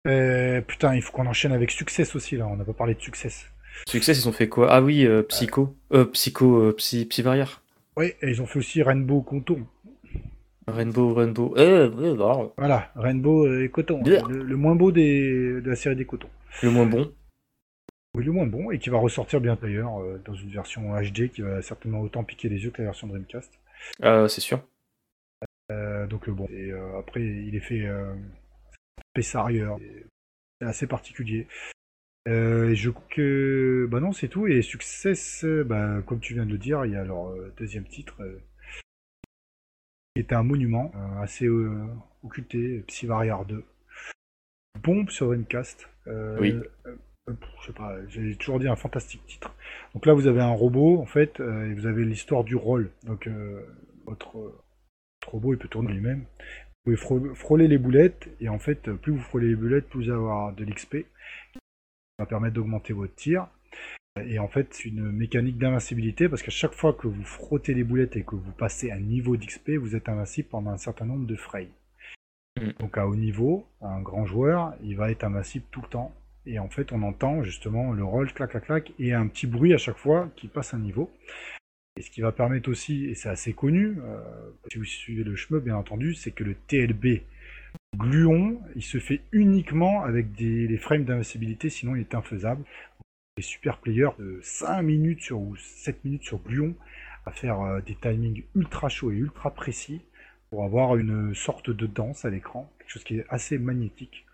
[0.06, 2.46] Euh, putain, il faut qu'on enchaîne avec Success aussi, là.
[2.46, 3.46] On n'a pas parlé de Success.
[3.86, 4.72] Success, ils ont fait quoi?
[4.72, 5.76] Ah oui, euh, Psycho.
[5.92, 7.22] Euh, Psycho, Psy, Psy
[7.96, 9.58] Oui, et ils ont fait aussi Rainbow Contour.
[10.68, 11.54] Rainbow, Rainbow.
[11.56, 14.02] Euh, euh, voilà, Rainbow et Coton.
[14.04, 16.28] Le, moins beau des, de la série des cotons.
[16.62, 17.10] Le moins bon.
[18.14, 21.28] Oui, le moins bon, et qui va ressortir bien d'ailleurs euh, dans une version HD
[21.28, 23.50] qui va certainement autant piquer les yeux que la version Dreamcast.
[24.02, 24.62] Euh, c'est sûr.
[25.70, 27.88] donc bon, et après il est fait
[29.14, 29.78] Pessarieur,
[30.60, 31.46] c'est assez particulier.
[32.26, 36.58] Euh, je que bah non c'est tout et Success bah, comme tu viens de le
[36.58, 38.22] dire il y a leur deuxième titre
[40.20, 41.86] était un monument euh, assez euh,
[42.24, 43.64] occulté, Psyvariar 2.
[44.82, 45.88] Bombe sur Dreamcast.
[46.06, 46.54] Euh, oui.
[47.60, 49.54] Je sais pas, j'ai toujours dit un fantastique titre.
[49.94, 52.90] Donc là, vous avez un robot, en fait, et vous avez l'histoire du rôle.
[53.04, 53.28] Donc,
[54.06, 54.36] votre,
[55.26, 56.24] robot, il peut tourner lui-même.
[56.84, 60.10] Vous pouvez frôler les boulettes, et en fait, plus vous frôlez les boulettes, plus vous
[60.10, 60.90] allez avoir de l'XP,
[61.52, 61.58] qui
[62.18, 63.48] va permettre d'augmenter votre tir.
[64.24, 67.84] Et en fait, c'est une mécanique d'invincibilité parce qu'à chaque fois que vous frottez les
[67.84, 71.26] boulettes et que vous passez un niveau d'XP, vous êtes invincible pendant un certain nombre
[71.26, 71.68] de frames.
[72.60, 72.70] Mm.
[72.80, 76.14] Donc à haut niveau, un grand joueur, il va être invincible tout le temps.
[76.48, 79.74] Et en fait, on entend justement le roll, clac, clac, clac, et un petit bruit
[79.74, 81.10] à chaque fois qui passe un niveau.
[81.96, 84.20] Et ce qui va permettre aussi, et c'est assez connu, euh,
[84.70, 87.22] si vous suivez le chemin, bien entendu, c'est que le TLB
[87.96, 92.64] gluon, il se fait uniquement avec des, les frames d'invincibilité, sinon il est infaisable
[93.42, 96.74] super players de 5 minutes sur, ou 7 minutes sur Gluon
[97.26, 100.02] à faire euh, des timings ultra chauds et ultra précis
[100.50, 104.24] pour avoir une sorte de danse à l'écran, quelque chose qui est assez magnétique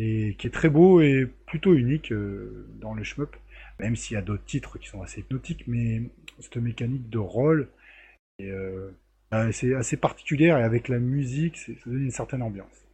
[0.00, 3.36] et qui est très beau et plutôt unique euh, dans le shmup,
[3.78, 6.02] même s'il y a d'autres titres qui sont assez hypnotiques, mais
[6.38, 7.68] cette mécanique de rôle
[8.40, 8.90] euh,
[9.52, 12.88] c'est assez particulière et avec la musique, ça donne une certaine ambiance.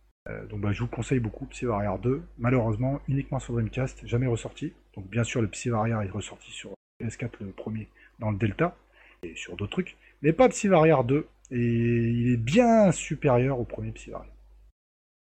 [0.51, 1.67] donc bah, je vous conseille beaucoup Psy
[2.03, 4.73] 2, malheureusement uniquement sur Dreamcast, jamais ressorti.
[4.95, 7.89] Donc bien sûr, le Psy-Variar est ressorti sur PS4 le premier
[8.19, 8.77] dans le Delta
[9.23, 11.27] et sur d'autres trucs, mais pas Psy-Variar 2.
[11.53, 14.36] Et il est bien supérieur au premier Psy-Variar.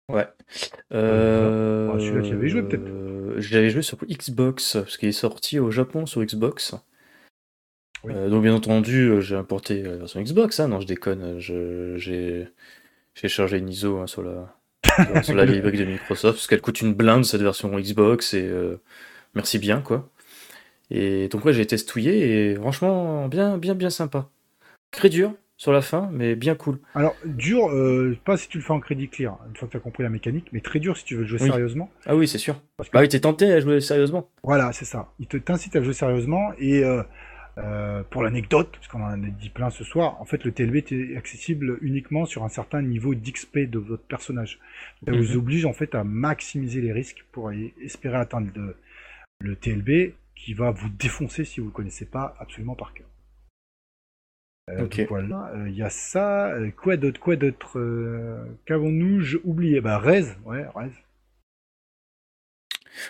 [0.09, 0.27] Ouais.
[0.93, 1.91] Euh...
[1.93, 5.59] Ah, celui-là, tu avais joué peut-être euh, J'avais joué sur Xbox, parce qu'il est sorti
[5.59, 6.75] au Japon sur Xbox.
[8.05, 10.59] Euh, donc bien entendu, euh, j'ai importé la version Xbox.
[10.59, 10.69] Hein.
[10.69, 11.39] Non, je déconne.
[11.39, 12.47] J'ai
[13.15, 14.55] chargé une ISO hein, sur la,
[15.23, 18.49] sur la librairie de Microsoft, parce qu'elle coûte une blinde cette version Xbox et
[19.33, 20.09] merci bien, quoi.
[20.89, 24.29] Et donc, ouais, j'ai testouillé et franchement, bien, bien, bien sympa.
[24.91, 26.79] Très dur sur la fin, mais bien cool.
[26.93, 29.77] Alors, dur, euh, pas si tu le fais en crédit clear, une fois que tu
[29.77, 31.89] as compris la mécanique, mais très dur si tu veux le jouer sérieusement.
[32.05, 32.61] Ah oui, c'est sûr.
[32.77, 32.93] Parce que...
[32.93, 34.29] Bah oui, t'es tenté à jouer sérieusement.
[34.43, 35.11] Voilà, c'est ça.
[35.19, 36.83] Il te t'incite à jouer sérieusement et.
[36.83, 37.03] Euh,
[37.59, 40.75] euh, pour l'anecdote, parce qu'on en a dit plein ce soir, en fait le TLB
[40.91, 44.59] est accessible uniquement sur un certain niveau d'XP de votre personnage.
[45.03, 45.37] ça vous mhm.
[45.37, 47.51] oblige en fait à maximiser les risques pour
[47.81, 48.75] espérer atteindre de,
[49.39, 53.07] le TLB qui va vous défoncer si vous ne le connaissez pas absolument par cœur.
[54.69, 56.49] Euh, donc voilà, il euh, y a ça.
[56.49, 57.79] Euh, quoi d'autre Quoi d'autre
[58.65, 59.35] Qu'avons-nous?
[59.43, 59.81] Oublié.
[59.81, 60.91] Bah, Rez, ouais, Rez.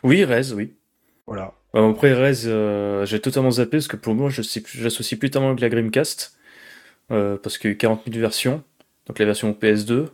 [0.03, 0.76] Oui, Rez, oui.
[1.26, 1.53] Voilà.
[1.74, 5.70] après, Rez, j'ai totalement zappé parce que pour moi, je j'associe plus tellement avec la
[5.70, 6.38] Grimcast
[7.10, 8.64] parce qu'il y a eu 40 000 versions.
[9.08, 10.08] Donc la version PS2,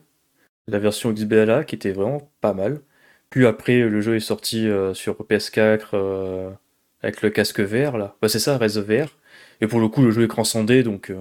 [0.67, 2.81] la version XBLA qui était vraiment pas mal.
[3.29, 6.51] Puis après, le jeu est sorti euh, sur PS4 euh,
[7.01, 8.15] avec le casque vert, là.
[8.21, 9.09] Bah, c'est ça, Res vert.
[9.63, 11.15] Et pour le coup, le jeu est transcendé, donc euh,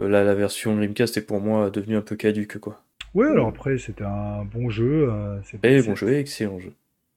[0.00, 2.82] là, la version Dreamcast est pour moi devenue un peu caduque, quoi.
[3.14, 5.08] Ouais, alors après, c'était un bon jeu.
[5.44, 6.72] c'est eh, bon jeu, excellent jeu.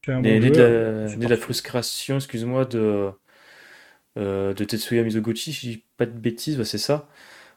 [0.06, 0.52] C'est un bon jeu.
[1.18, 3.10] De la, frustration, excuse-moi, de,
[4.16, 7.10] de Tetsuya Mizoguchi, si je dis pas de bêtises, c'est ça.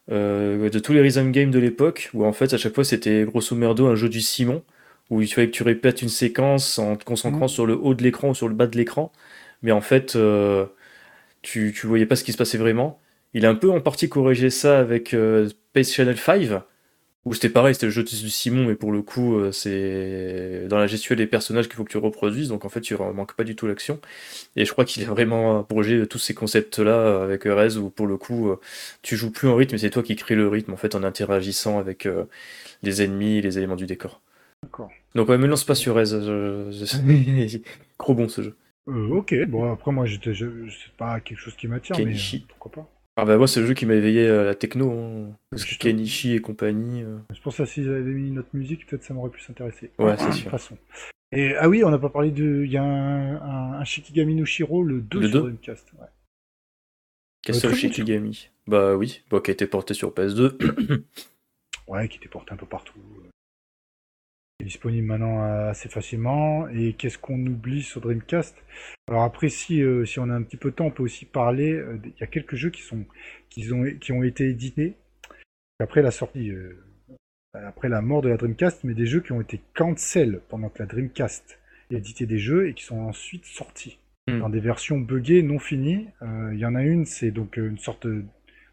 [0.08, 3.54] de tous les rhythm games de l'époque, où en fait, à chaque fois, c'était grosso
[3.54, 4.62] merdo un jeu du Simon
[5.10, 7.48] où il fallait que tu répètes une séquence en te concentrant mm.
[7.48, 9.12] sur le haut de l'écran ou sur le bas de l'écran,
[9.62, 10.66] mais en fait, euh,
[11.44, 13.00] tu, tu voyais pas ce qui se passait vraiment.
[13.34, 16.62] Il a un peu en partie corrigé ça avec euh, Space Channel 5,
[17.24, 20.78] Ou c'était pareil, c'était le jeu de Simon, mais pour le coup, euh, c'est dans
[20.78, 23.34] la gestuelle des personnages qu'il faut que tu reproduises, donc en fait, tu ne manques
[23.34, 24.00] pas du tout l'action.
[24.56, 28.16] Et je crois qu'il a vraiment abrogé tous ces concepts-là avec Rez, où pour le
[28.16, 28.60] coup, euh,
[29.02, 31.02] tu joues plus en rythme, mais c'est toi qui crée le rythme, en fait, en
[31.02, 32.24] interagissant avec euh,
[32.82, 34.20] les ennemis et les éléments du décor.
[34.62, 34.90] D'accord.
[35.14, 37.58] Donc, ouais, me lance pas sur Rez, je...
[37.98, 38.56] trop bon ce jeu.
[38.86, 42.14] Ok, bon, après, moi, je, c'est pas quelque chose qui m'attire, mais
[42.48, 42.90] pourquoi pas.
[43.16, 45.36] Ah bah moi c'est le jeu qui m'a éveillé à la techno, hein.
[45.50, 47.04] parce que Kenichi et compagnie.
[47.04, 47.18] Euh.
[47.32, 49.92] C'est pour ça si j'avais mis notre musique, peut-être ça m'aurait pu s'intéresser.
[50.00, 50.50] Ouais, c'est sûr.
[50.50, 50.76] façon.
[51.30, 54.44] Et ah oui, on n'a pas parlé de, il y a un, un, Shikigami no
[54.44, 55.92] Shiro le 2 le sur 2 Dreamcast.
[55.92, 56.06] Ouais.
[57.42, 58.50] Castle euh, Shikigami.
[58.66, 61.02] Bah oui, bah, qui a été porté sur PS2.
[61.88, 62.98] ouais, qui était porté un peu partout
[64.60, 66.68] est disponible maintenant euh, assez facilement.
[66.68, 68.56] Et qu'est-ce qu'on oublie sur Dreamcast?
[69.08, 71.24] Alors après, si, euh, si on a un petit peu de temps, on peut aussi
[71.24, 71.72] parler.
[71.72, 73.04] Euh, il y a quelques jeux qui, sont,
[73.50, 74.94] qui, ont, qui ont été édités
[75.80, 76.52] après la sortie,
[77.52, 80.78] après la mort de la Dreamcast, mais des jeux qui ont été cancel pendant que
[80.78, 81.58] la Dreamcast
[81.90, 83.98] édité des jeux et qui sont ensuite sortis
[84.28, 84.38] hmm.
[84.38, 86.06] dans des versions buggées, non finies.
[86.22, 88.06] Il y en a une, c'est donc une sorte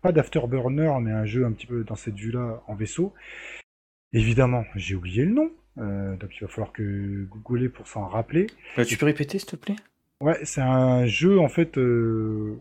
[0.04, 3.14] pas d'afterburner, mais un jeu un petit peu dans cette vue-là en vaisseau.
[4.14, 5.52] Évidemment, j'ai oublié le nom.
[5.78, 8.48] Euh, donc il va falloir que googler pour s'en rappeler.
[8.78, 9.78] Euh, tu peux répéter s'il te plaît?
[10.20, 11.78] Ouais, c'est un jeu en fait.
[11.78, 12.58] Euh,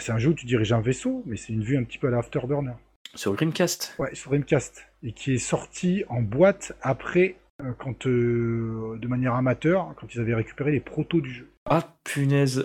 [0.00, 2.08] c'est un jeu où tu diriges un vaisseau, mais c'est une vue un petit peu
[2.08, 2.72] à l'Afterburner.
[3.14, 3.96] Sur Dreamcast?
[3.98, 4.86] Ouais, sur Dreamcast.
[5.02, 7.36] Et qui est sorti en boîte après,
[7.78, 11.48] quand de manière amateur, quand ils avaient récupéré les protos du jeu.
[11.70, 12.64] Ah punaise,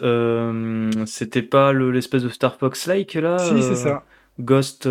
[1.06, 3.38] c'était pas l'espèce de Star Fox-like là?
[3.38, 4.06] Si, c'est ça.
[4.40, 4.88] Ghost.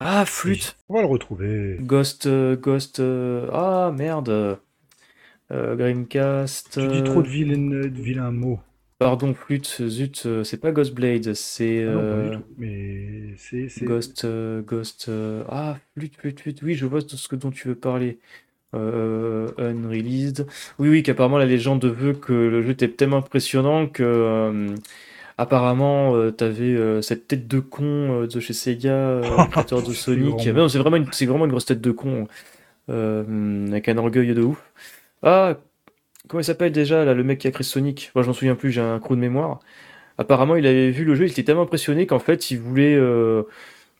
[0.00, 1.76] Ah, flûte On va le retrouver.
[1.80, 3.00] Ghost, euh, Ghost...
[3.00, 4.58] Euh, ah, merde
[5.50, 6.78] euh, Dreamcast...
[6.80, 8.60] Tu dis trop de vilains, mots.
[9.00, 11.84] Pardon, flûte, zut, c'est pas Ghostblade, c'est...
[11.84, 12.44] Ah non, pas du tout.
[12.58, 13.84] Mais c'est...
[13.84, 14.26] Ghost...
[14.66, 15.10] Ghost...
[15.48, 18.18] ah, flûte, flûte, flûte, oui, je vois ce dont tu veux parler.
[18.72, 20.46] unreleased.
[20.78, 24.74] Oui, oui, qu'apparemment la légende veut que le jeu était tellement impressionnant que
[25.38, 29.20] apparemment, euh, t'avais euh, cette tête de con euh, de chez Sega,
[29.50, 30.34] créateur de Sonic.
[30.42, 32.26] c'est vraiment, une, c'est vraiment une grosse tête de con,
[32.88, 34.62] avec un orgueil de ouf.
[35.22, 35.56] Ah,
[36.26, 38.10] comment il s'appelle déjà, là, le mec qui a créé Sonic?
[38.14, 39.60] Moi, je m'en souviens plus, j'ai un creux de mémoire.
[40.18, 42.98] Apparemment, il avait vu le jeu, il était tellement impressionné qu'en fait, il voulait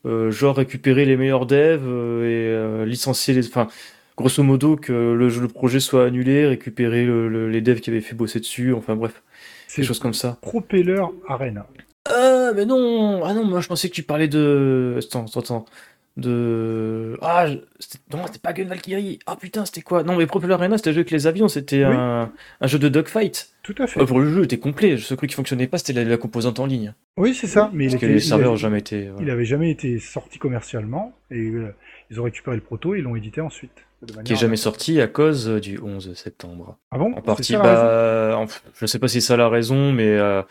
[0.04, 1.86] genre récupérer les meilleurs devs
[2.24, 3.46] et licencier les.
[3.46, 3.68] Enfin,
[4.16, 8.40] grosso modo, que le, le, projet soit annulé, récupérer les devs qui avaient fait bosser
[8.40, 9.22] dessus, enfin bref.
[9.76, 10.38] Des choses comme ça.
[10.40, 11.66] Propeller Arena.
[12.08, 14.98] Ah, mais non Ah non, moi je pensais que tu parlais de.
[14.98, 15.66] Attends, attends,
[16.16, 17.16] De.
[17.20, 17.46] Ah,
[18.12, 19.18] non, c'était pas Gun Valkyrie.
[19.26, 20.02] Ah putain, c'était quoi?
[20.02, 22.32] Non, mais Propeller Arena, c'était un jeu avec les avions, c'était un...
[22.60, 22.66] un...
[22.66, 23.50] jeu de dogfight.
[23.62, 24.04] Tout à fait.
[24.06, 24.96] pour le jeu, il était complet.
[24.96, 26.16] Ce truc qui fonctionnait pas, c'était la...
[26.16, 26.94] composante en ligne.
[27.16, 27.70] Oui, c'est ça.
[27.74, 29.10] Mais Parce que les serveurs n'ont jamais été.
[29.20, 31.74] Il avait jamais été sorti commercialement et euh,
[32.10, 33.84] ils ont récupéré le proto et l'ont édité ensuite
[34.24, 36.78] qui est jamais sorti à cause du 11 septembre.
[36.90, 40.42] Ah bon En partie, bah, je sais pas si c'est ça la raison, mais euh,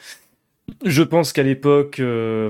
[0.83, 2.49] je pense qu'à l'époque, euh,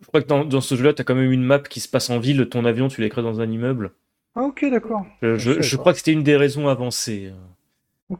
[0.00, 2.10] je crois que dans, ce jeu-là, tu as quand même une map qui se passe
[2.10, 2.46] en ville.
[2.48, 3.92] Ton avion, tu l'écris dans un immeuble.
[4.36, 5.06] Ah ok, d'accord.
[5.22, 7.32] Je, crois que c'était une des raisons avancées.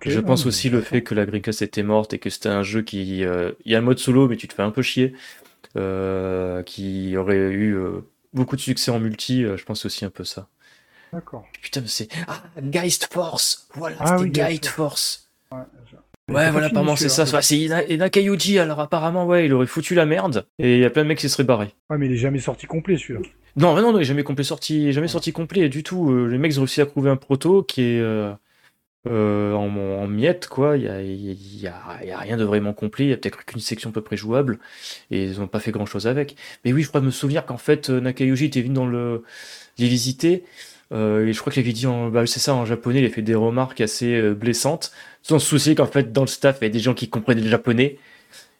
[0.00, 2.82] je pense aussi le fait que la Dreamcast était morte et que c'était un jeu
[2.82, 5.12] qui, euh, il y a un mode solo, mais tu te fais un peu chier,
[5.74, 7.76] qui aurait eu
[8.32, 9.42] beaucoup de succès en multi.
[9.42, 10.48] je pense aussi un peu ça.
[11.14, 11.46] D'accord.
[11.62, 12.08] Putain, mais c'est.
[12.26, 15.28] Ah, Geist Force Voilà, ah, c'était Geist Force.
[15.52, 15.58] Ouais,
[16.28, 17.24] ouais voilà, apparemment c'est ça.
[17.40, 21.04] C'est Nakayuji, alors apparemment, ouais, il aurait foutu la merde et il y a plein
[21.04, 21.72] de mecs qui seraient barrés.
[21.88, 23.20] Ouais, mais il est jamais sorti complet celui-là.
[23.56, 26.10] Non, non, non, il est jamais complet sorti, jamais sorti complet du tout.
[26.10, 28.32] Euh, les mecs ont réussi à trouver un proto qui est euh,
[29.06, 30.76] euh, en, en miettes, quoi.
[30.76, 33.04] Il y a, y, a, y a, rien de vraiment complet.
[33.04, 34.58] Il y a peut-être qu'une section à peu près jouable
[35.12, 36.34] et ils ont pas fait grand chose avec.
[36.64, 39.22] Mais oui, je crois me souvenir qu'en fait, Nakayuji était venu dans le
[39.78, 40.44] les visiter
[40.90, 43.22] et je crois qu'il avait dit, en, bah, c'est ça, en japonais, il a fait
[43.22, 46.66] des remarques assez euh, blessantes, sans se soucier qu'en fait, dans le staff, il y
[46.66, 47.98] a des gens qui comprenaient le japonais.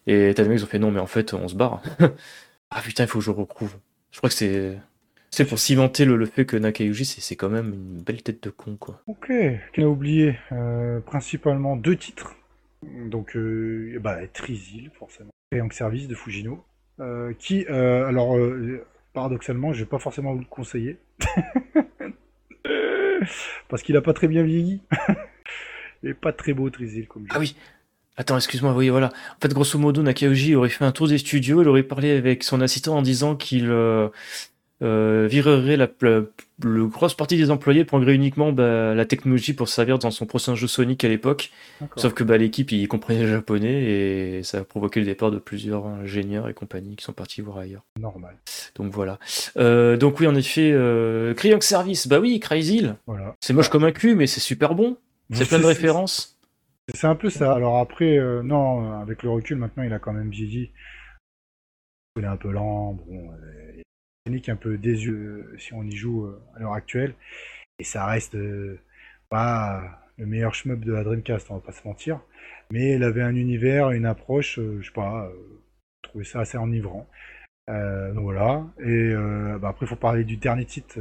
[0.06, 1.82] Et t'as des mecs ont fait, non, mais en fait, on se barre.
[2.70, 3.74] ah putain, il faut que je retrouve.
[4.10, 4.76] Je crois que c'est.
[5.30, 8.76] C'est pour cimenter le, fait que Nakayuji, c'est quand même une belle tête de con,
[8.78, 9.02] quoi.
[9.08, 9.32] Ok,
[9.76, 12.36] on a oublié euh, principalement deux titres.
[13.10, 13.36] Donc,
[14.00, 15.30] bah, Trizil, forcément.
[15.50, 16.64] Triangle Service de Fujino.
[17.40, 18.36] qui, alors,
[19.12, 20.98] paradoxalement, je vais pas forcément vous le conseiller.
[23.68, 24.80] Parce qu'il a pas très bien vieilli.
[26.04, 27.56] Et pas très beau Trizil comme Ah oui
[28.16, 29.08] Attends, excuse-moi, oui, voilà.
[29.08, 32.44] En fait, grosso modo, Nakayoji aurait fait un tour des studios, il aurait parlé avec
[32.44, 34.08] son assistant en disant qu'il euh,
[34.82, 35.88] euh, virerait la,
[36.58, 40.66] grosse partie des employés prendrait uniquement bah, la technologie pour servir dans son prochain jeu
[40.66, 41.50] Sonic à l'époque.
[41.96, 45.38] Sauf que bah, l'équipe y comprenait le japonais et ça a provoqué le départ de
[45.38, 47.84] plusieurs ingénieurs et compagnies qui sont partis voir ailleurs.
[47.98, 48.36] Normal.
[48.74, 49.18] Donc voilà.
[49.56, 53.36] Euh, donc oui, en effet, euh, Service, bah oui, Crazy Voilà.
[53.40, 54.96] C'est moche comme un cul, mais c'est super bon.
[55.32, 56.38] C'est plein de références.
[56.92, 57.54] C'est un peu ça.
[57.54, 60.70] Alors après, euh, non, avec le recul, maintenant, il a quand même vieilli.
[62.16, 63.30] Il est un peu lent, bon,
[64.26, 67.14] euh, technique un peu désuet si on y joue euh, à l'heure actuelle.
[67.78, 68.80] Et ça reste euh,
[69.28, 72.20] pas le meilleur shmup de la Dreamcast, on va pas se mentir.
[72.70, 75.30] Mais elle avait un univers, une approche, euh, je sais pas,
[76.04, 77.08] je trouvais ça assez enivrant.
[77.68, 78.66] donc voilà.
[78.80, 79.12] Et
[79.60, 81.00] bah après, il faut parler du dernier titre,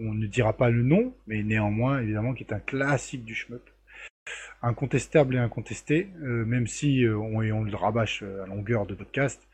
[0.00, 3.62] on ne dira pas le nom, mais néanmoins, évidemment, qui est un classique du shmup.
[4.62, 9.47] Incontestable et incontesté, même si on, on, le rabâche à longueur de podcast,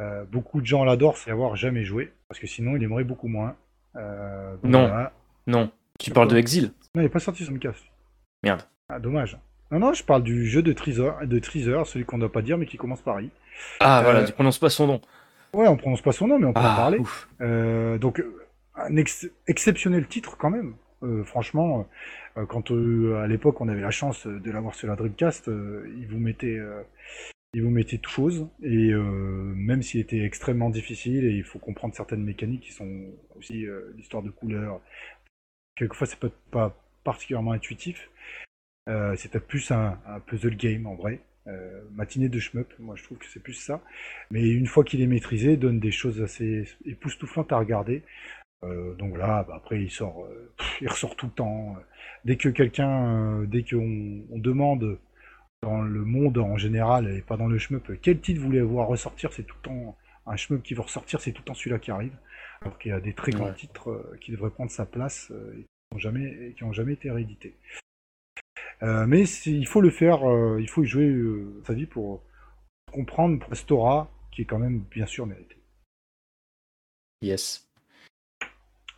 [0.00, 3.28] euh, beaucoup de gens l'adorent sans avoir jamais joué, parce que sinon il aimerait beaucoup
[3.28, 3.54] moins.
[3.96, 4.90] Euh, non,
[5.46, 5.70] non.
[5.98, 6.72] Tu parles de Exil?
[6.94, 7.84] Non, il n'est pas sorti sur Dreamcast.
[8.42, 8.62] Merde.
[8.88, 9.38] Ah, dommage.
[9.70, 12.42] Non, non, je parle du jeu de Treasure, de Treasure celui qu'on ne doit pas
[12.42, 13.30] dire, mais qui commence par I.
[13.80, 15.00] Ah, voilà, euh, tu prononces pas son nom.
[15.52, 17.98] Ouais, on prononce pas son nom, mais on peut en ah, parler.
[17.98, 18.24] donc,
[18.76, 18.96] un
[19.46, 20.74] exceptionnel titre quand même.
[21.24, 21.86] franchement,
[22.48, 26.58] quand à l'époque on avait la chance de l'avoir sur la Dreamcast, il vous mettait
[27.54, 31.58] il vous mettait toute chose, et euh, même s'il était extrêmement difficile, et il faut
[31.58, 34.80] comprendre certaines mécaniques qui sont aussi euh, l'histoire de couleurs,
[35.74, 36.20] quelquefois c'est
[36.50, 38.08] pas particulièrement intuitif,
[38.88, 41.20] euh, c'est plus un, puzzle game en vrai.
[41.46, 43.82] Euh, matinée de shmup, moi je trouve que c'est plus ça.
[44.30, 48.02] Mais une fois qu'il est maîtrisé, donne des choses assez époustouflantes à regarder.
[48.62, 50.28] Euh, donc là, bah, après il sort,
[50.80, 51.76] il ressort tout le temps.
[52.24, 54.98] Dès que quelqu'un, dès qu'on on demande
[55.62, 58.88] dans le monde en général et pas dans le shmup, quel titre vous voulez voir
[58.88, 59.96] ressortir, c'est tout le temps
[60.26, 62.16] un shmup qui va ressortir, c'est tout le temps celui-là qui arrive.
[62.62, 65.58] Alors qu'il y a des très grands titres euh, qui devraient prendre sa place euh,
[65.58, 67.56] et qui n'ont jamais, jamais été réédités.
[68.82, 70.20] Euh, mais il faut le faire,
[70.58, 71.14] il faut y jouer
[71.66, 72.22] sa vie pour
[72.92, 75.56] comprendre pour Stora, qui est quand même bien sûr mérité.
[77.22, 77.69] Yes.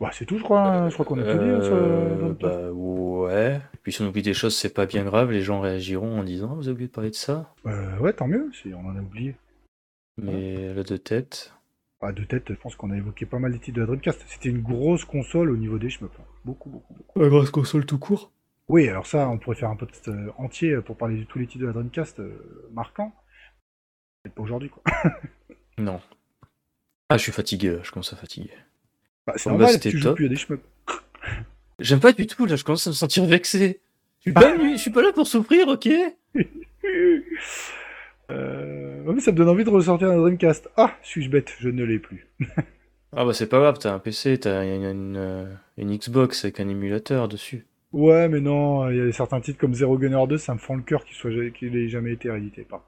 [0.02, 0.88] Bah, c'est tout, je crois.
[0.88, 1.48] Je crois qu'on a tout dit.
[1.48, 3.60] Hein, euh, bah, ouais.
[3.72, 5.30] Et puis si on oublie des choses, c'est pas bien grave.
[5.30, 8.26] Les gens réagiront en disant Vous avez oublié de parler de ça euh, Ouais, tant
[8.26, 9.36] mieux, si on en a oublié.
[10.16, 11.54] Mais la de tête.
[12.00, 14.24] Bah, de tête, je pense qu'on a évoqué pas mal des titres de la Dreamcast.
[14.26, 16.10] C'était une grosse console au niveau des chemins.
[16.44, 17.22] Beaucoup, beaucoup, beaucoup.
[17.22, 18.32] Une grosse console tout court
[18.66, 21.46] Oui, alors ça, on pourrait faire un podcast euh, entier pour parler de tous les
[21.46, 22.20] titres de la Dreamcast
[22.72, 23.14] marquants.
[24.24, 24.82] Mais pas aujourd'hui, quoi.
[25.78, 26.00] non.
[27.08, 28.50] Ah, je suis fatigué, je commence à fatiguer.
[29.26, 30.62] Bah, c'est normal, bah, tu joues plus à des shmups.
[31.78, 33.80] J'aime pas du tout, là, je commence à me sentir vexé.
[34.18, 35.88] Je suis pas, je suis pas là pour souffrir, ok?
[38.30, 39.02] Euh...
[39.04, 40.70] mais ça me donne envie de ressortir un Dreamcast.
[40.76, 42.26] Ah, suis-je bête, je ne l'ai plus.
[43.14, 46.68] ah bah c'est pas grave, t'as un PC, t'as une, une, une, Xbox avec un
[46.68, 47.66] émulateur dessus.
[47.92, 50.76] Ouais, mais non, il y a certains titres comme Zero Gunner 2, ça me fend
[50.76, 52.84] le cœur qu'il qu'il ait jamais été réédité, par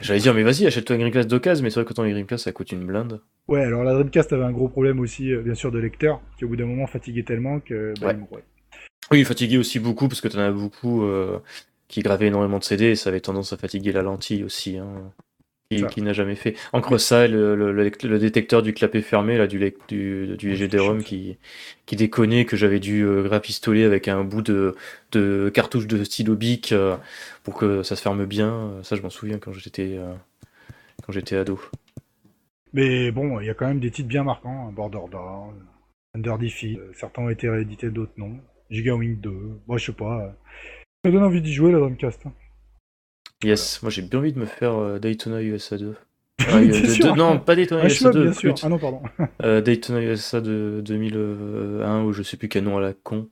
[0.00, 2.52] J'allais dire, mais vas-y, achète-toi une Dreamcast d'occasion, mais c'est vrai que ton Dreamcast ça
[2.52, 3.20] coûte une blinde.
[3.48, 6.44] Ouais, alors la Dreamcast avait un gros problème aussi, euh, bien sûr, de lecteur, qui
[6.44, 8.44] au bout d'un moment fatiguait tellement que bah, ouais.
[9.10, 11.38] Oui, il fatiguait aussi beaucoup, parce que t'en as beaucoup euh,
[11.88, 14.78] qui gravaient énormément de CD, et ça avait tendance à fatiguer la lentille aussi.
[14.78, 15.12] Hein
[15.82, 16.54] qui, n'a jamais fait.
[16.72, 19.58] Encore ça, le, le, détecteur du clapet fermé, là, du,
[19.88, 21.38] du, du GD-ROM qui,
[21.86, 24.74] qui déconnait, que j'avais dû euh, grapistoler avec un bout de,
[25.12, 26.96] de cartouche de stylo bic euh,
[27.42, 28.80] pour que ça se ferme bien.
[28.82, 30.14] Ça, je m'en souviens quand j'étais euh,
[31.04, 31.60] quand j'étais ado.
[32.72, 35.54] Mais bon, il y a quand même des titres bien marquants, hein, Border Down,
[36.14, 38.38] Under Defeat, certains ont été réédités, d'autres non.
[38.70, 39.30] Giga Wing 2,
[39.68, 40.34] moi je sais pas.
[41.04, 42.26] Ça donne envie d'y jouer la Dreamcast.
[42.26, 42.32] Hein.
[43.44, 45.94] Yes, moi j'ai bien envie de me faire euh, Daytona USA 2.
[46.46, 46.60] Ah,
[47.16, 48.32] non, pas Daytona USA 2.
[48.62, 49.02] Ah non, pardon.
[49.44, 53.28] Euh, Daytona USA de 2001, ou je sais plus quel nom à la con.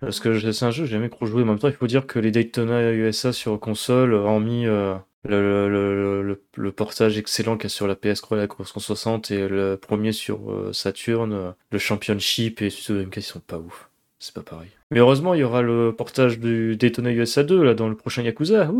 [0.00, 1.42] Parce que c'est un jeu que j'ai jamais trop joué.
[1.42, 5.68] En même temps, il faut dire que les Daytona USA sur console, hormis euh, le,
[5.68, 9.76] le, le, portage excellent qu'il y a sur la PS3 et la 360 et le
[9.76, 10.40] premier sur
[10.72, 13.88] Saturn, le Championship et sur MK, ils sont pas ouf.
[14.18, 14.68] C'est pas pareil.
[14.90, 18.22] Mais heureusement, il y aura le portage du Daytona USA 2 là dans le prochain
[18.22, 18.70] Yakuza.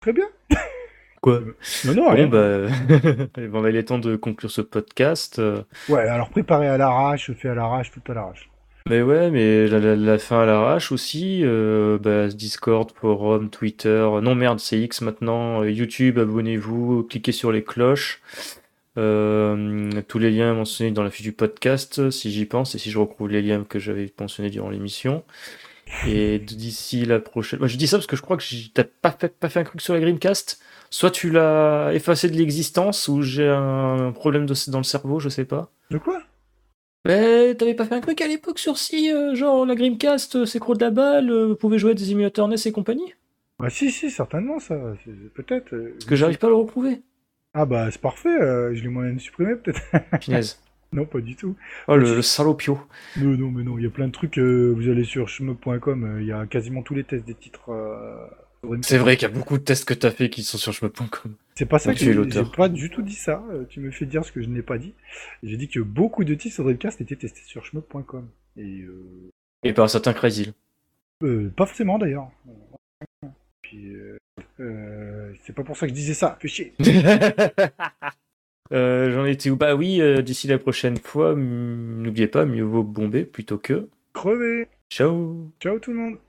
[0.00, 0.26] Très bien.
[1.20, 1.40] Quoi
[1.84, 2.26] Non, non, rien.
[2.26, 2.66] Bah...
[3.48, 5.40] bon, bah, il est temps de conclure ce podcast.
[5.88, 8.48] Ouais, alors préparé à l'arrache, fait à l'arrache, tout à l'arrache.
[8.88, 11.40] Mais ouais, mais la, fin à l'arrache aussi.
[11.42, 14.08] Euh, bah, Discord, forum, Twitter.
[14.22, 15.64] Non, merde, c'est X maintenant.
[15.64, 18.22] YouTube, abonnez-vous, cliquez sur les cloches.
[18.96, 22.90] Euh, tous les liens mentionnés dans la fiche du podcast, si j'y pense, et si
[22.90, 25.24] je retrouve les liens que j'avais mentionnés durant l'émission.
[26.06, 27.60] Et d'ici la prochaine.
[27.60, 29.64] Moi, je dis ça parce que je crois que t'as pas fait, pas fait un
[29.64, 30.60] truc sur la Grimcast.
[30.90, 35.28] Soit tu l'as effacé de l'existence, ou j'ai un problème de, dans le cerveau, je
[35.28, 35.70] sais pas.
[35.90, 36.20] De quoi?
[37.04, 40.58] Mais t'avais pas fait un truc à l'époque sur si, euh, genre la Dreamcast, c'est
[40.58, 43.14] gros de la balle, vous pouvez jouer à des émulateurs NES et compagnie?
[43.60, 44.76] Bah si, si, certainement ça,
[45.34, 45.70] peut-être.
[45.70, 47.02] Parce que j'arrive pas à le retrouver.
[47.54, 48.36] Ah bah c'est parfait,
[48.74, 49.80] je l'ai moyen de supprimer peut-être.
[50.20, 50.60] Finesse.
[50.96, 51.54] Non, pas du tout.
[51.86, 52.80] Oh, le, salopio.
[53.18, 54.38] Non, non, mais non, il y a plein de trucs.
[54.38, 57.70] vous allez sur shmup.com, il y a quasiment tous les tests des titres
[58.82, 60.72] c'est vrai qu'il y a beaucoup de tests que tu as fait qui sont sur
[60.72, 61.34] shmup.com.
[61.54, 62.14] C'est pas ça que j'ai
[62.56, 63.42] pas du tout dit ça.
[63.50, 64.94] Euh, tu me fais dire ce que je n'ai pas dit.
[65.42, 68.28] J'ai dit que beaucoup de titres sur Dreamcast étaient testés sur shmup.com.
[68.56, 69.30] Et, euh...
[69.62, 70.52] Et par un certain Crazy.
[71.22, 72.30] Euh, pas forcément d'ailleurs.
[73.62, 73.94] Puis
[74.60, 76.36] euh, c'est pas pour ça que je disais ça.
[76.40, 76.74] Fais chier.
[78.70, 79.56] J'en étais où?
[79.56, 84.68] Bah oui, d'ici la prochaine fois, n'oubliez pas, mieux vaut bomber plutôt que crever.
[84.88, 85.50] Ciao.
[85.60, 86.16] Ciao tout le monde.